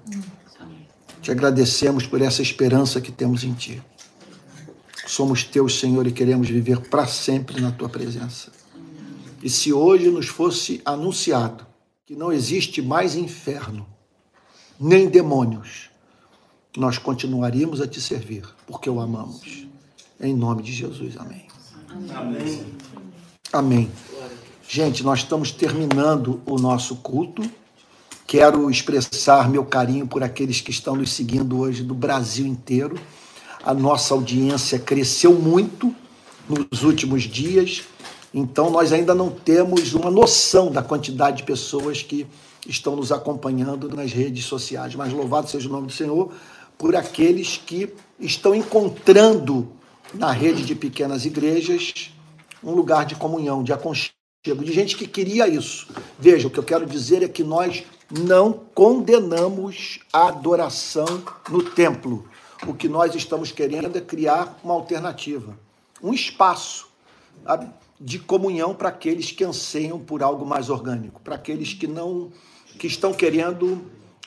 [1.21, 3.81] Te agradecemos por essa esperança que temos em Ti.
[5.07, 8.51] Somos Teus, Senhor, e queremos viver para sempre na Tua presença.
[9.41, 11.65] E se hoje nos fosse anunciado
[12.05, 13.87] que não existe mais inferno,
[14.79, 15.89] nem demônios,
[16.75, 19.67] nós continuaríamos a Te servir, porque o amamos.
[20.19, 21.47] Em nome de Jesus, amém.
[22.13, 22.65] Amém.
[23.51, 23.91] Amém.
[24.75, 27.43] Gente, nós estamos terminando o nosso culto.
[28.25, 32.99] Quero expressar meu carinho por aqueles que estão nos seguindo hoje do Brasil inteiro.
[33.63, 35.95] A nossa audiência cresceu muito
[36.49, 37.83] nos últimos dias,
[38.33, 42.25] então nós ainda não temos uma noção da quantidade de pessoas que
[42.67, 44.95] estão nos acompanhando nas redes sociais.
[44.95, 46.33] Mas louvado seja o nome do Senhor
[46.79, 49.71] por aqueles que estão encontrando
[50.15, 52.09] na rede de pequenas igrejas
[52.63, 55.87] um lugar de comunhão, de aconchego, de gente que queria isso.
[56.19, 62.27] Veja, o que eu quero dizer é que nós não condenamos a adoração no templo.
[62.67, 65.57] O que nós estamos querendo é criar uma alternativa,
[66.01, 66.87] um espaço
[67.97, 72.29] de comunhão para aqueles que anseiam por algo mais orgânico, para aqueles que não
[72.77, 73.81] que estão querendo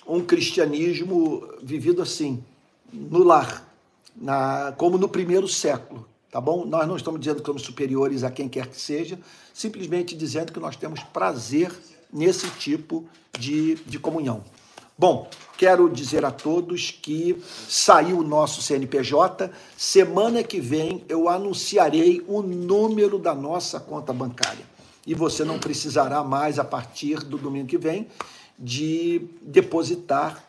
[0.07, 2.43] um cristianismo vivido assim,
[2.91, 3.71] no lar,
[4.15, 6.65] na, como no primeiro século, tá bom?
[6.65, 9.19] Nós não estamos dizendo que somos superiores a quem quer que seja,
[9.57, 11.73] simplesmente dizendo que nós temos prazer
[12.13, 13.07] nesse tipo
[13.39, 14.45] de, de comunhão.
[14.99, 19.51] Bom, quero dizer a todos que saiu o nosso CNPJ.
[19.75, 24.67] Semana que vem eu anunciarei o número da nossa conta bancária.
[25.07, 28.09] E você não precisará mais, a partir do domingo que vem,
[28.59, 30.45] de depositar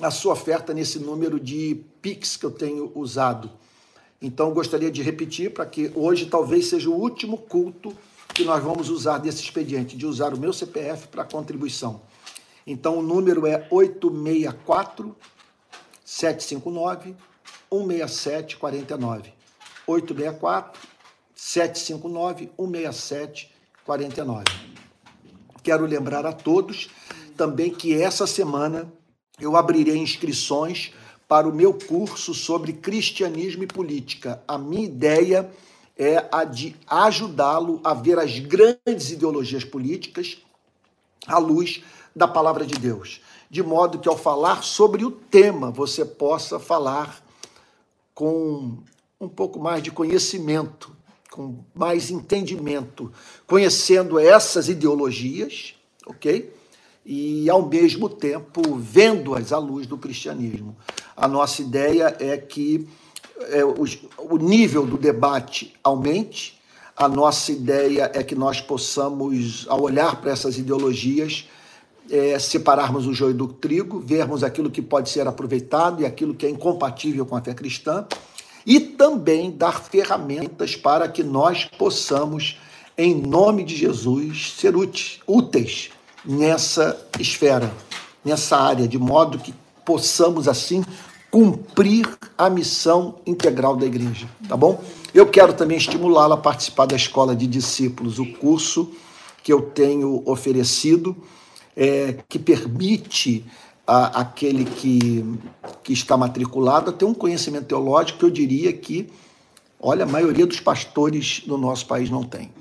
[0.00, 3.48] a sua oferta nesse número de Pix que eu tenho usado.
[4.20, 7.96] Então, gostaria de repetir para que hoje talvez seja o último culto
[8.34, 12.02] que nós vamos usar desse expediente, de usar o meu CPF para contribuição.
[12.66, 15.14] Então, o número é 864
[16.04, 17.14] 759
[17.70, 19.32] 167 49.
[19.86, 20.80] 864
[21.34, 23.54] 759 167
[23.84, 24.44] 49.
[25.62, 26.90] Quero lembrar a todos
[27.36, 28.92] também que essa semana
[29.40, 30.92] eu abrirei inscrições
[31.28, 34.42] para o meu curso sobre cristianismo e política.
[34.46, 35.64] A minha ideia é
[35.96, 40.38] é a de ajudá-lo a ver as grandes ideologias políticas
[41.26, 41.82] à luz
[42.14, 47.24] da palavra de Deus, de modo que ao falar sobre o tema você possa falar
[48.14, 48.78] com
[49.20, 50.94] um pouco mais de conhecimento,
[51.30, 53.12] com mais entendimento,
[53.46, 55.74] conhecendo essas ideologias,
[56.06, 56.52] ok?
[57.04, 60.76] E ao mesmo tempo vendo-as à luz do cristianismo.
[61.16, 62.88] A nossa ideia é que
[63.50, 63.84] é, o,
[64.18, 66.60] o nível do debate aumente.
[66.96, 71.48] A nossa ideia é que nós possamos, ao olhar para essas ideologias,
[72.10, 76.46] é, separarmos o joio do trigo, vermos aquilo que pode ser aproveitado e aquilo que
[76.46, 78.06] é incompatível com a fé cristã,
[78.66, 82.58] e também dar ferramentas para que nós possamos,
[82.96, 84.74] em nome de Jesus, ser
[85.26, 85.90] úteis
[86.24, 87.72] nessa esfera,
[88.24, 89.54] nessa área, de modo que
[89.84, 90.84] possamos, assim,
[91.34, 92.08] cumprir
[92.38, 94.80] a missão integral da igreja, tá bom?
[95.12, 98.92] Eu quero também estimulá-la a participar da escola de discípulos, o curso
[99.42, 101.16] que eu tenho oferecido,
[101.76, 103.44] é, que permite
[103.84, 105.24] a, aquele que,
[105.82, 109.10] que está matriculado a ter um conhecimento teológico que eu diria que,
[109.80, 112.52] olha, a maioria dos pastores do nosso país não tem,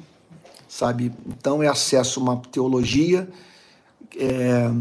[0.68, 1.12] sabe?
[1.28, 3.30] Então é acesso a uma teologia
[4.18, 4.72] é,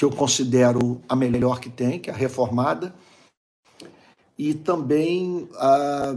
[0.00, 2.94] que eu considero a melhor que tem, que é a reformada,
[4.38, 6.14] e também ah,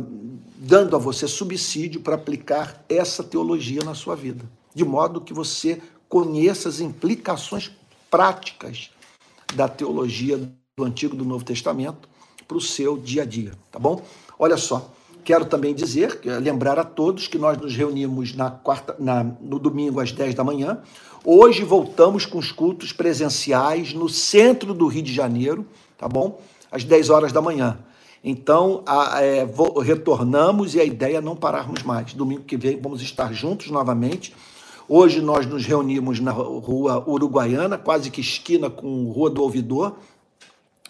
[0.56, 5.82] dando a você subsídio para aplicar essa teologia na sua vida, de modo que você
[6.08, 7.74] conheça as implicações
[8.10, 8.90] práticas
[9.54, 12.08] da teologia do Antigo e do Novo Testamento
[12.48, 14.02] para o seu dia a dia, tá bom?
[14.40, 14.94] Olha só,
[15.24, 20.02] Quero também dizer, lembrar a todos que nós nos reunimos na quarta, na, no domingo
[20.02, 20.80] às 10 da manhã.
[21.24, 25.66] Hoje voltamos com os cultos presenciais no centro do Rio de Janeiro,
[25.98, 26.42] tá bom?
[26.70, 27.80] Às 10 horas da manhã.
[28.22, 29.48] Então, a, é,
[29.82, 32.14] retornamos e a ideia é não pararmos mais.
[32.14, 34.36] Domingo que vem vamos estar juntos novamente.
[34.90, 39.94] Hoje nós nos reunimos na rua Uruguaiana, quase que esquina com Rua do Ouvidor,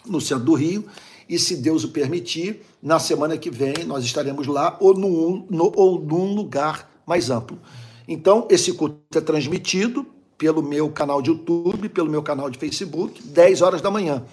[0.04, 0.84] no centro do Rio
[1.28, 5.72] e se Deus o permitir, na semana que vem nós estaremos lá ou num, no,
[5.74, 7.58] ou num lugar mais amplo.
[8.06, 10.06] Então, esse culto é transmitido
[10.36, 14.24] pelo meu canal de YouTube, pelo meu canal de Facebook, 10 horas da manhã.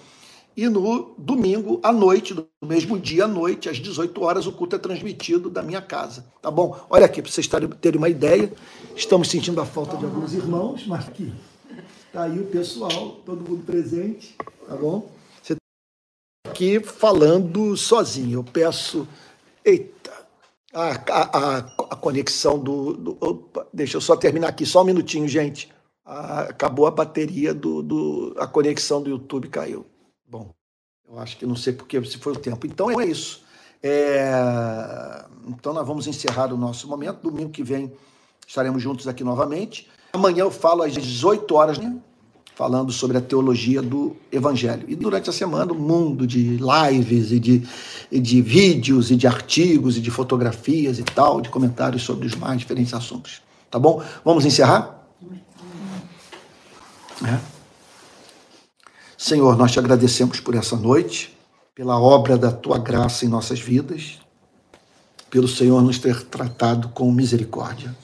[0.54, 4.76] E no domingo, à noite, no mesmo dia à noite, às 18 horas, o culto
[4.76, 6.26] é transmitido da minha casa.
[6.42, 6.78] Tá bom?
[6.90, 7.48] Olha aqui, para vocês
[7.80, 8.52] terem uma ideia,
[8.94, 11.32] estamos sentindo a falta de alguns irmãos, mas aqui
[12.06, 14.36] está aí o pessoal, todo mundo presente,
[14.68, 15.10] tá bom?
[16.62, 18.38] Aqui falando sozinho.
[18.38, 19.06] Eu peço.
[19.64, 20.12] Eita!
[20.72, 21.58] A, a,
[21.90, 22.94] a conexão do.
[22.94, 25.70] do opa, deixa eu só terminar aqui, só um minutinho, gente.
[26.04, 28.34] Acabou a bateria do, do.
[28.38, 29.84] A conexão do YouTube caiu.
[30.26, 30.50] Bom,
[31.08, 32.66] eu acho que não sei porque se foi o tempo.
[32.66, 33.42] Então é isso.
[33.82, 37.22] É, então nós vamos encerrar o nosso momento.
[37.22, 37.92] Domingo que vem
[38.46, 39.90] estaremos juntos aqui novamente.
[40.12, 41.78] Amanhã eu falo às 18 horas.
[41.78, 41.96] Né?
[42.54, 44.84] Falando sobre a teologia do Evangelho.
[44.88, 47.68] E durante a semana, um mundo de lives e de,
[48.10, 52.34] e de vídeos e de artigos e de fotografias e tal, de comentários sobre os
[52.34, 53.40] mais diferentes assuntos.
[53.70, 54.02] Tá bom?
[54.24, 55.02] Vamos encerrar?
[57.24, 57.38] É.
[59.16, 61.36] Senhor, nós te agradecemos por essa noite,
[61.74, 64.18] pela obra da tua graça em nossas vidas,
[65.30, 67.96] pelo Senhor nos ter tratado com misericórdia.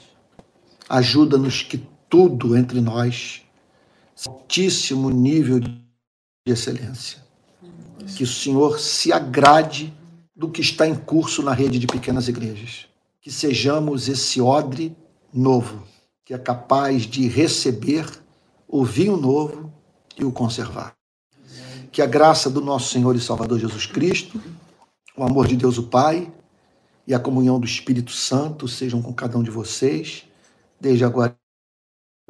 [0.87, 3.43] Ajuda-nos que tudo entre nós
[4.27, 5.73] altíssimo nível de
[6.45, 7.19] excelência.
[8.15, 9.93] Que o Senhor se agrade
[10.35, 12.87] do que está em curso na rede de pequenas igrejas.
[13.21, 14.95] Que sejamos esse odre
[15.33, 15.83] novo,
[16.25, 18.07] que é capaz de receber
[18.67, 19.71] o vinho novo
[20.17, 20.95] e o conservar.
[21.91, 24.41] Que a graça do nosso Senhor e Salvador Jesus Cristo,
[25.15, 26.31] o amor de Deus o Pai
[27.05, 30.25] e a comunhão do Espírito Santo sejam com cada um de vocês,
[30.79, 31.35] desde agora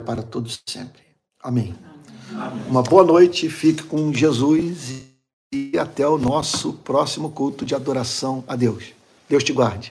[0.06, 1.09] para todos sempre.
[1.41, 1.74] Amém.
[2.34, 2.64] Amém.
[2.68, 5.03] Uma boa noite, fique com Jesus
[5.53, 8.94] e até o nosso próximo culto de adoração a Deus.
[9.30, 9.88] Deus te guarde.